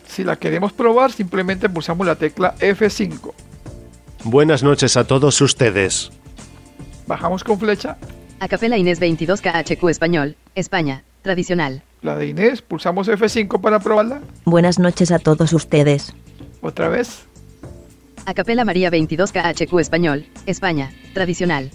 Si 0.08 0.24
la 0.24 0.38
queremos 0.38 0.74
probar, 0.74 1.12
simplemente 1.12 1.70
pulsamos 1.70 2.08
la 2.08 2.16
tecla 2.16 2.56
F5. 2.60 3.34
Buenas 4.24 4.64
noches 4.64 4.98
a 4.98 5.06
todos 5.06 5.40
ustedes. 5.42 6.12
Bajamos 7.06 7.44
con 7.44 7.60
flecha. 7.60 7.98
Acapela 8.40 8.78
Inés 8.78 9.00
22 9.00 9.42
KHQ 9.42 9.90
Español, 9.90 10.36
España, 10.56 11.04
Tradicional. 11.22 11.84
La 12.02 12.16
de 12.16 12.28
Inés, 12.28 12.62
pulsamos 12.62 13.08
F5 13.08 13.62
para 13.62 13.80
probarla. 13.80 14.22
Buenas 14.46 14.80
noches 14.80 15.12
a 15.12 15.20
todos 15.20 15.54
ustedes. 15.54 16.14
Otra 16.62 16.90
vez. 16.90 17.26
Acapela 18.26 18.66
María 18.66 18.90
22 18.90 19.32
KHQ 19.32 19.80
Español, 19.80 20.26
España, 20.48 20.92
Tradicional. 21.14 21.72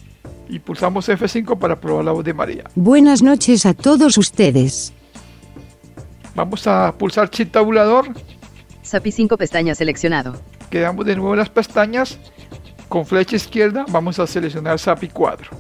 Y 0.51 0.59
pulsamos 0.59 1.09
F5 1.09 1.57
para 1.59 1.81
probar 1.81 2.05
la 2.05 2.11
voz 2.13 2.25
de 2.25 2.35
María. 2.35 2.65
Buenas 2.75 3.23
noches 3.23 3.65
a 3.67 3.73
todos 3.73 4.19
ustedes. 4.19 4.93
Vamos 6.35 6.67
a 6.67 6.93
pulsar 6.99 7.31
Chip 7.31 7.53
tabulador. 7.53 8.09
SAPI 8.83 9.13
5 9.13 9.37
pestaña 9.37 9.75
seleccionado. 9.77 10.35
Quedamos 10.69 11.07
de 11.07 11.15
nuevo 11.15 11.35
en 11.35 11.39
las 11.39 11.49
pestañas. 11.51 12.19
Con 12.89 13.07
flecha 13.07 13.37
izquierda 13.37 13.85
vamos 13.91 14.19
a 14.19 14.27
seleccionar 14.27 14.79
SAPI 14.81 15.09
4. 15.09 15.51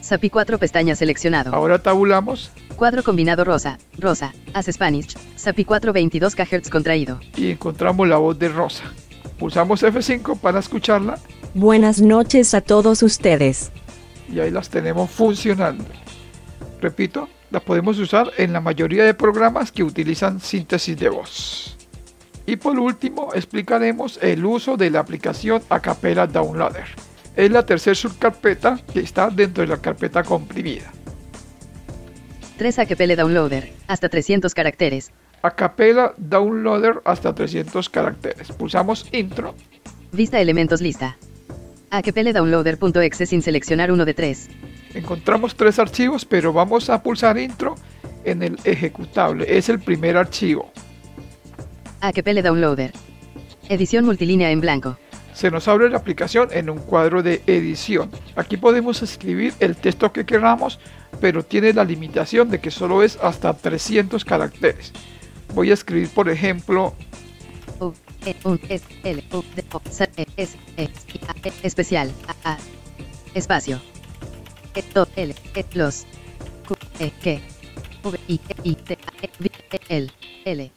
SAPI 0.00 0.30
4 0.30 0.58
pestaña 0.58 0.94
seleccionado. 0.94 1.52
Ahora 1.54 1.80
tabulamos 1.80 2.52
Cuadro 2.76 3.02
combinado 3.02 3.44
rosa, 3.44 3.78
rosa, 3.98 4.32
as 4.52 4.66
Spanish, 4.66 5.16
SAPI 5.36 5.64
4 5.64 5.92
22 5.92 6.34
kHz 6.36 6.70
contraído. 6.70 7.18
y 7.36 7.50
encontramos 7.50 8.06
la 8.08 8.16
voz 8.18 8.38
de 8.38 8.48
Rosa. 8.48 8.84
Pulsamos 9.38 9.82
F5 9.82 10.38
para 10.38 10.60
escucharla 10.60 11.18
Buenas 11.54 12.00
noches 12.00 12.54
a 12.54 12.60
todos 12.60 13.02
ustedes. 13.02 13.70
Y 14.28 14.40
ahí 14.40 14.50
las 14.50 14.68
tenemos 14.68 15.10
funcionando. 15.10 15.84
Repito, 16.80 17.28
las 17.50 17.62
podemos 17.62 17.98
usar 17.98 18.30
en 18.36 18.52
la 18.52 18.60
mayoría 18.60 19.04
de 19.04 19.14
programas 19.14 19.72
que 19.72 19.82
utilizan 19.82 20.40
síntesis 20.40 20.96
de 20.98 21.08
voz. 21.08 21.76
Y 22.46 22.56
por 22.56 22.78
último, 22.78 23.32
explicaremos 23.34 24.18
el 24.22 24.44
uso 24.44 24.76
de 24.76 24.90
la 24.90 25.00
aplicación 25.00 25.62
Acapella 25.70 26.26
Downloader. 26.26 26.86
Es 27.36 27.50
la 27.50 27.64
tercera 27.64 27.94
subcarpeta 27.94 28.78
que 28.92 29.00
está 29.00 29.30
dentro 29.30 29.62
de 29.62 29.68
la 29.68 29.78
carpeta 29.78 30.22
comprimida. 30.22 30.92
3 32.58 32.78
Acapelle 32.78 33.16
Downloader, 33.16 33.72
hasta 33.88 34.08
300 34.08 34.54
caracteres. 34.54 35.10
Acapella 35.42 36.14
Downloader 36.16 37.00
hasta 37.04 37.34
300 37.34 37.88
caracteres. 37.88 38.52
Pulsamos 38.52 39.06
Intro 39.12 39.54
Vista 40.14 40.40
elementos 40.40 40.80
lista. 40.80 41.18
Acapelle 41.94 42.32
Downloader.exe 42.32 43.24
sin 43.24 43.40
seleccionar 43.40 43.92
uno 43.92 44.04
de 44.04 44.14
3. 44.14 44.48
Encontramos 44.94 45.54
tres 45.54 45.78
archivos, 45.78 46.24
pero 46.24 46.52
vamos 46.52 46.90
a 46.90 47.00
pulsar 47.00 47.38
Intro 47.38 47.76
en 48.24 48.42
el 48.42 48.58
ejecutable. 48.64 49.44
Es 49.48 49.68
el 49.68 49.78
primer 49.78 50.16
archivo. 50.16 50.72
Downloader. 52.42 52.92
Edición 53.68 54.04
multilínea 54.04 54.50
en 54.50 54.60
blanco. 54.60 54.98
Se 55.34 55.50
nos 55.50 55.68
abre 55.68 55.88
la 55.88 55.98
aplicación 55.98 56.48
en 56.52 56.68
un 56.68 56.78
cuadro 56.78 57.22
de 57.22 57.42
edición. 57.46 58.10
Aquí 58.34 58.56
podemos 58.56 59.02
escribir 59.02 59.54
el 59.60 59.76
texto 59.76 60.12
que 60.12 60.26
queramos, 60.26 60.80
pero 61.20 61.44
tiene 61.44 61.72
la 61.72 61.84
limitación 61.84 62.50
de 62.50 62.60
que 62.60 62.70
solo 62.70 63.02
es 63.02 63.18
hasta 63.22 63.54
300 63.54 64.24
caracteres. 64.24 64.92
Voy 65.54 65.70
a 65.70 65.74
escribir, 65.74 66.08
por 66.08 66.28
ejemplo, 66.28 66.94
especial, 71.62 72.10
A. 72.44 72.56
Espacio. 73.34 73.80
L, 75.16 75.34
E, 75.54 75.64
los. 75.74 76.06
Q, 76.66 76.76
E, 76.98 77.10
que. 77.22 77.40
V, 78.02 78.18
I, 78.28 78.34
E, 78.34 78.70
I, 78.70 78.74
T, 78.74 78.98
E, 79.22 79.80
L, 79.88 80.12
L, 80.44 80.72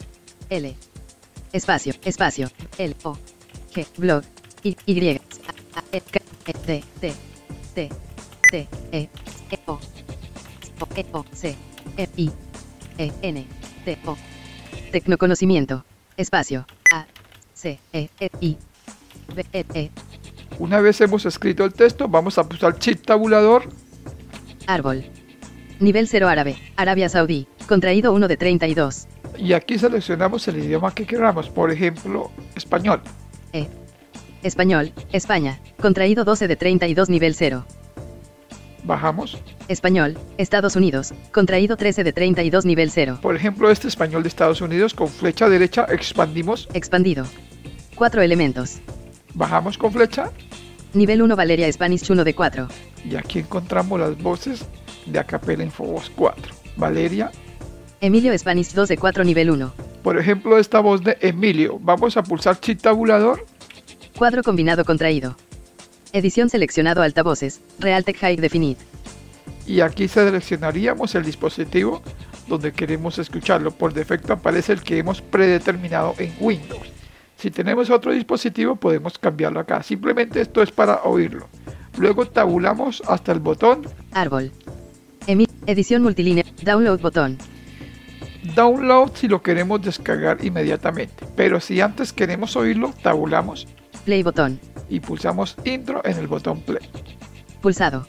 L. 0.50 0.76
Espacio, 1.52 1.94
espacio, 2.04 2.50
L, 2.78 2.96
O, 3.04 3.18
G, 3.74 3.86
blog, 3.98 4.24
Y, 4.64 4.78
Y, 4.86 5.10
A, 5.10 5.84
E, 5.92 6.02
K, 6.02 6.20
D, 6.66 6.84
T, 7.00 7.14
T, 7.74 7.90
T, 8.52 8.68
E, 8.92 9.10
O, 9.66 9.74
O, 9.74 10.88
E, 10.96 11.06
O, 11.12 11.26
C, 11.34 11.56
E, 11.98 12.08
I, 12.18 12.32
E, 12.98 13.12
N, 13.22 13.48
T, 13.86 13.98
O. 14.06 14.18
Tecnoconocimiento. 14.92 15.84
Espacio. 16.18 16.66
A. 16.94 17.06
C. 17.54 17.80
E. 17.94 18.10
E. 18.20 18.30
I. 18.42 18.58
B. 19.36 19.46
E. 19.54 19.66
E. 19.74 19.92
Una 20.60 20.82
vez 20.82 21.00
hemos 21.02 21.26
escrito 21.26 21.64
el 21.64 21.74
texto, 21.74 22.08
vamos 22.08 22.38
a 22.38 22.48
pulsar 22.48 22.78
chip 22.80 23.06
tabulador 23.06 23.70
Árbol. 24.66 25.06
Nivel 25.80 26.08
0 26.08 26.28
árabe. 26.28 26.58
Arabia 26.76 27.08
Saudí. 27.10 27.48
Contraído 27.68 28.14
1 28.14 28.28
de 28.28 28.38
32. 28.38 29.08
y 29.38 29.54
aquí 29.54 29.78
seleccionamos 29.78 30.48
el 30.48 30.58
idioma 30.58 30.94
que 30.96 31.06
queramos, 31.06 31.50
por 31.50 31.72
ejemplo, 31.72 32.32
español. 32.56 33.02
E. 33.54 33.68
Español. 34.42 34.92
España. 35.12 35.60
Contraído 35.80 36.26
12 36.26 36.48
de 36.48 36.56
32 36.56 37.10
nivel 37.10 37.36
0. 37.36 37.66
Bajamos. 38.88 39.38
Español. 39.68 40.18
Estados 40.38 40.78
Unidos. 40.78 41.14
Contraído 41.34 41.76
13 41.76 42.06
de 42.06 42.14
32 42.14 42.66
nivel 42.66 42.90
0. 42.90 43.20
Por 43.22 43.36
ejemplo, 43.36 43.70
este 43.70 43.90
español 43.90 44.24
de 44.24 44.30
Estados 44.30 44.62
Unidos 44.62 44.94
con 44.94 45.10
flecha 45.10 45.50
derecha 45.50 45.86
expandimos, 45.90 46.70
Expandido. 46.74 47.26
4 47.96 48.22
elementos. 48.22 48.78
bajamos 49.34 49.78
con 49.78 49.92
flecha 49.92 50.32
Nivel 50.94 51.22
1 51.22 51.36
Valeria 51.36 51.72
Spanish 51.72 52.10
1 52.10 52.24
de 52.24 52.34
4. 52.34 52.68
y 53.04 53.16
aquí 53.16 53.40
encontramos 53.40 54.00
las 54.00 54.18
voces 54.22 54.66
de 55.06 55.20
Acapela 55.20 55.64
Infovoz 55.64 56.10
4. 56.16 56.54
Valeria, 56.78 57.30
Emilio 58.00 58.38
Spanish 58.38 58.74
2 58.74 58.88
de 58.88 58.98
4 58.98 59.24
nivel 59.26 59.52
1. 59.52 59.74
por 60.04 60.18
ejemplo, 60.18 60.58
esta 60.60 60.80
voz 60.80 61.04
de 61.04 61.18
Emilio. 61.20 61.78
Vamos 61.82 62.16
a 62.16 62.24
pulsar 62.24 62.58
chip 62.60 62.80
tabulador 62.82 63.46
Cuadro 64.16 64.42
combinado 64.44 64.86
contraído. 64.86 65.36
Edición 66.14 66.50
seleccionado 66.50 67.02
altavoces. 67.02 67.62
Realtek 67.80 68.18
High 68.20 68.38
Definite. 68.38 68.82
y 69.66 69.82
aquí 69.82 70.08
seleccionaríamos 70.08 71.14
el 71.16 71.24
dispositivo 71.26 72.02
donde 72.48 72.72
queremos 72.72 73.20
escucharlo. 73.20 73.72
Por 73.72 73.94
defecto 73.94 74.32
aparece 74.34 74.72
el 74.74 74.82
que 74.82 74.98
hemos 75.00 75.22
predeterminado 75.22 76.16
en 76.18 76.34
Windows. 76.40 76.88
Si 77.38 77.52
tenemos 77.52 77.90
otro 77.90 78.14
dispositivo 78.14 78.78
podemos 78.78 79.18
cambiarlo 79.20 79.60
acá. 79.60 79.84
Simplemente 79.84 80.40
esto 80.42 80.62
es 80.64 80.72
para 80.72 81.04
oírlo. 81.04 81.50
Luego 81.98 82.26
tabulamos 82.28 83.04
hasta 83.08 83.32
el 83.34 83.40
botón 83.40 83.86
Árbol. 84.14 84.52
Emi- 85.28 85.50
edición 85.66 86.02
multilínea. 86.04 86.46
Download 86.64 87.00
botón. 87.02 87.38
download 88.56 89.12
si 89.16 89.28
lo 89.28 89.42
queremos 89.42 89.82
descargar 89.82 90.44
inmediatamente. 90.44 91.26
Pero 91.36 91.60
si 91.60 91.82
antes 91.82 92.14
queremos 92.14 92.56
oírlo, 92.56 92.94
tabulamos 93.04 93.68
Play 94.06 94.24
botón. 94.24 94.58
Y 94.90 95.00
pulsamos 95.00 95.56
intro 95.66 96.02
en 96.06 96.18
el 96.18 96.28
botón 96.28 96.62
play. 96.62 96.88
Pulsado. 97.62 98.08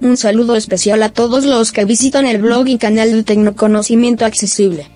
Un 0.00 0.16
saludo 0.16 0.56
especial 0.56 1.02
a 1.02 1.08
todos 1.08 1.44
los 1.44 1.72
que 1.72 1.84
visitan 1.84 2.26
el 2.26 2.42
blog 2.42 2.66
y 2.68 2.78
canal 2.78 3.12
de 3.12 3.22
Tecnoconocimiento 3.22 4.24
Accesible. 4.26 4.88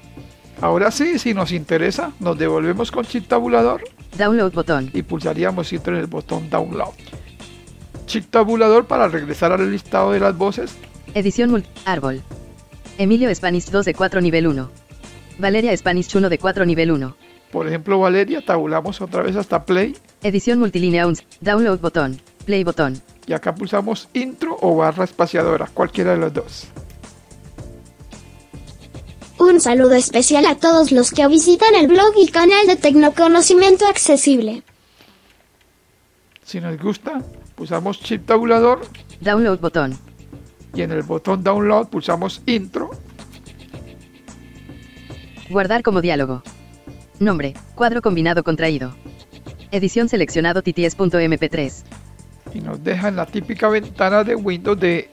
Ahora 0.61 0.91
sí, 0.91 1.19
si 1.19 1.35
nos 1.35 1.53
interesa, 1.53 2.13
nos 2.21 2.37
devolvemos 2.37 2.91
con 2.91 3.05
chip 3.05 3.29
tabulador 3.29 3.85
Download 4.19 4.53
botón. 4.53 4.91
y 4.93 5.03
pulsaríamos 5.03 5.73
intro 5.73 5.95
en 5.95 6.01
el 6.01 6.07
botón 6.09 6.51
download. 6.51 6.91
Chip 8.07 8.29
tabulador 8.31 8.87
para 8.87 9.07
regresar 9.09 9.53
al 9.53 9.71
listado 9.71 10.11
de 10.13 10.21
las 10.21 10.37
voces 10.37 10.75
Edición 11.15 11.51
mul- 11.53 11.65
Árbol. 11.85 12.23
Emilio 12.99 13.33
Spanish 13.35 13.67
2 13.71 13.85
de 13.87 13.95
4 13.95 14.21
nivel 14.21 14.47
1. 14.49 14.69
Valeria 15.39 15.75
Spanish 15.77 16.15
1 16.17 16.29
de 16.29 16.39
4 16.39 16.67
nivel 16.67 16.91
1. 16.91 17.17
Por 17.53 17.67
ejemplo, 17.67 17.99
Valeria, 17.99 18.45
tabulamos 18.45 19.01
otra 19.01 19.23
vez 19.23 19.37
hasta 19.37 19.65
play 19.65 19.97
Edición 20.23 20.59
multilínea 20.59 21.07
UNS. 21.07 21.25
Download 21.41 21.79
botón. 21.81 22.21
Play 22.45 22.65
botón. 22.65 23.01
y 23.27 23.33
acá 23.35 23.55
pulsamos 23.55 24.09
intro 24.15 24.57
o 24.61 24.77
barra 24.77 25.05
espaciadora, 25.05 25.69
cualquiera 25.73 26.13
de 26.13 26.19
los 26.19 26.33
dos. 26.33 26.67
Un 29.39 29.61
saludo 29.61 29.95
especial 29.95 30.47
a 30.47 30.57
todos 30.57 30.91
los 30.93 31.11
que 31.13 31.27
visitan 31.29 31.75
el 31.75 31.87
blog 31.87 32.13
y 32.17 32.27
canal 32.29 32.67
de 32.67 32.77
Tecnoconocimiento 32.77 33.87
Accesible. 33.87 34.63
Si 36.45 36.61
nos 36.61 36.77
gusta, 36.81 37.23
pulsamos 37.55 38.01
chip 38.01 38.27
tabulador 38.27 38.81
Download 39.21 39.59
botón. 39.61 39.97
y 40.75 40.83
en 40.83 40.91
el 40.93 41.03
botón 41.03 41.43
download 41.45 41.89
pulsamos 41.89 42.43
intro 42.47 42.91
Guardar 45.51 45.83
como 45.83 46.01
diálogo. 46.03 46.43
Nombre. 47.21 47.55
Cuadro 47.75 48.03
combinado 48.03 48.45
contraído. 48.45 48.95
Edición 49.71 50.09
seleccionado 50.09 50.63
tts.mp3. 50.63 51.83
y 52.55 52.61
nos 52.61 52.83
deja 52.83 53.09
en 53.09 53.17
la 53.17 53.27
típica 53.27 53.69
ventana 53.69 54.25
de 54.25 54.35
Windows 54.35 54.81
de 54.81 55.11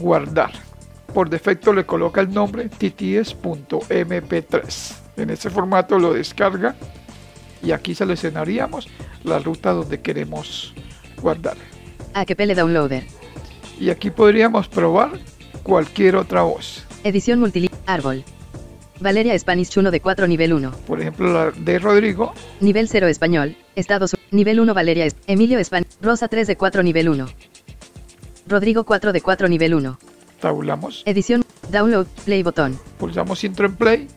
guardar. 0.00 0.50
Por 1.12 1.30
defecto 1.30 1.72
le 1.72 1.86
coloca 1.86 2.20
el 2.20 2.34
nombre 2.34 2.68
tts.mp3. 2.68 4.94
En 5.16 5.30
ese 5.30 5.48
formato 5.50 5.96
lo 5.98 6.12
descarga 6.12 6.74
y 7.62 7.70
aquí 7.70 7.94
seleccionaríamos 7.94 8.88
la 9.22 9.38
ruta 9.38 9.70
donde 9.70 10.00
queremos 10.00 10.74
guardar. 11.22 11.56
AKPL 12.14 12.54
Downloader. 12.54 13.04
Y 13.78 13.90
aquí 13.90 14.10
podríamos 14.10 14.66
probar 14.68 15.12
cualquier 15.62 16.16
otra 16.16 16.42
voz. 16.42 16.84
Edición 17.04 17.38
multilínea. 17.40 17.78
Árbol. 17.86 18.24
Valeria 19.04 19.38
Spanish 19.38 19.76
1 19.76 19.90
de 19.92 20.00
4 20.00 20.26
nivel 20.26 20.54
1. 20.54 20.72
Por 20.86 21.00
ejemplo, 21.00 21.32
la 21.32 21.50
de 21.52 21.78
Rodrigo, 21.78 22.32
Nivel 22.60 22.88
0 22.88 23.06
español. 23.06 23.56
Estados 23.76 24.14
Unidos. 24.14 24.32
Nivel 24.32 24.58
1 24.58 24.74
Valeria 24.74 25.06
Emilio 25.28 25.62
Spanish. 25.62 25.86
Rosa 26.00 26.26
3 26.26 26.46
de 26.48 26.56
4 26.56 26.82
nivel 26.82 27.08
1. 27.10 27.26
Rodrigo 28.48 28.84
4 28.84 29.12
de 29.12 29.20
4 29.20 29.48
nivel 29.48 29.74
1. 29.74 29.98
tabulamos, 30.40 31.02
Edición. 31.06 31.44
Download. 31.70 32.06
Play 32.24 32.42
botón. 32.42 32.78
pulsamos 32.98 33.44
intro 33.44 33.66
en 33.66 33.76
play 33.76 34.08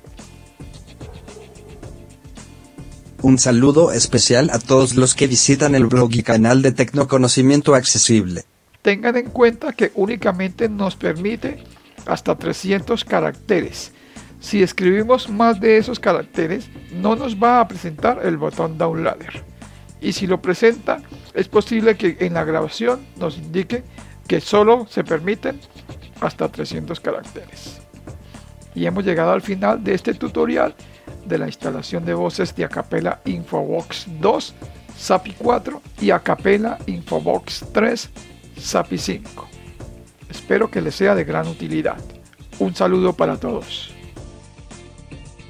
Un 3.21 3.37
saludo 3.37 3.91
especial 3.91 4.49
a 4.51 4.59
todos 4.59 4.95
los 4.95 5.15
que 5.15 5.27
visitan 5.27 5.75
el 5.75 5.85
blog 5.85 6.13
y 6.13 6.23
canal 6.23 6.61
de 6.61 6.71
Tecnoconocimiento 6.71 7.75
Accesible. 7.75 8.43
Tengan 8.81 9.17
en 9.17 9.31
cuenta 9.31 9.73
que 9.73 9.91
únicamente 9.95 10.69
nos 10.69 10.95
permite 10.95 11.57
hasta 12.05 12.37
300 12.37 13.03
caracteres. 13.03 13.91
Si 14.39 14.61
escribimos 14.61 15.29
más 15.29 15.59
de 15.59 15.77
esos 15.77 15.99
caracteres, 15.99 16.69
no 16.91 17.15
nos 17.15 17.35
va 17.35 17.59
a 17.59 17.67
presentar 17.67 18.21
el 18.23 18.37
botón 18.37 18.77
downloader. 18.77 19.43
Y 19.99 20.13
si 20.13 20.27
lo 20.27 20.41
presenta, 20.41 21.01
es 21.33 21.47
posible 21.47 21.97
que 21.97 22.17
en 22.19 22.33
la 22.35 22.43
grabación 22.43 23.05
nos 23.17 23.37
indique 23.37 23.83
que 24.27 24.39
solo 24.41 24.85
se 24.89 25.03
permiten 25.03 25.59
hasta 26.21 26.49
300 26.49 26.99
caracteres. 26.99 27.81
Y 28.75 28.85
hemos 28.85 29.05
llegado 29.05 29.31
al 29.31 29.41
final 29.41 29.83
de 29.83 29.95
este 29.95 30.13
tutorial 30.13 30.75
de 31.25 31.37
la 31.37 31.47
instalación 31.47 32.05
de 32.05 32.13
voces 32.13 32.55
de 32.55 32.65
Acapela 32.65 33.21
Infobox 33.25 34.05
2, 34.19 34.53
SAPI 34.97 35.35
4 35.37 35.81
y 36.01 36.11
Acapela 36.11 36.77
Infobox 36.85 37.65
3, 37.73 38.09
SAPI 38.59 38.97
5. 38.97 39.49
Espero 40.29 40.69
que 40.69 40.81
les 40.81 40.95
sea 40.95 41.15
de 41.15 41.23
gran 41.23 41.47
utilidad. 41.47 41.97
Un 42.59 42.75
saludo 42.75 43.13
para 43.13 43.37
todos. 43.37 43.96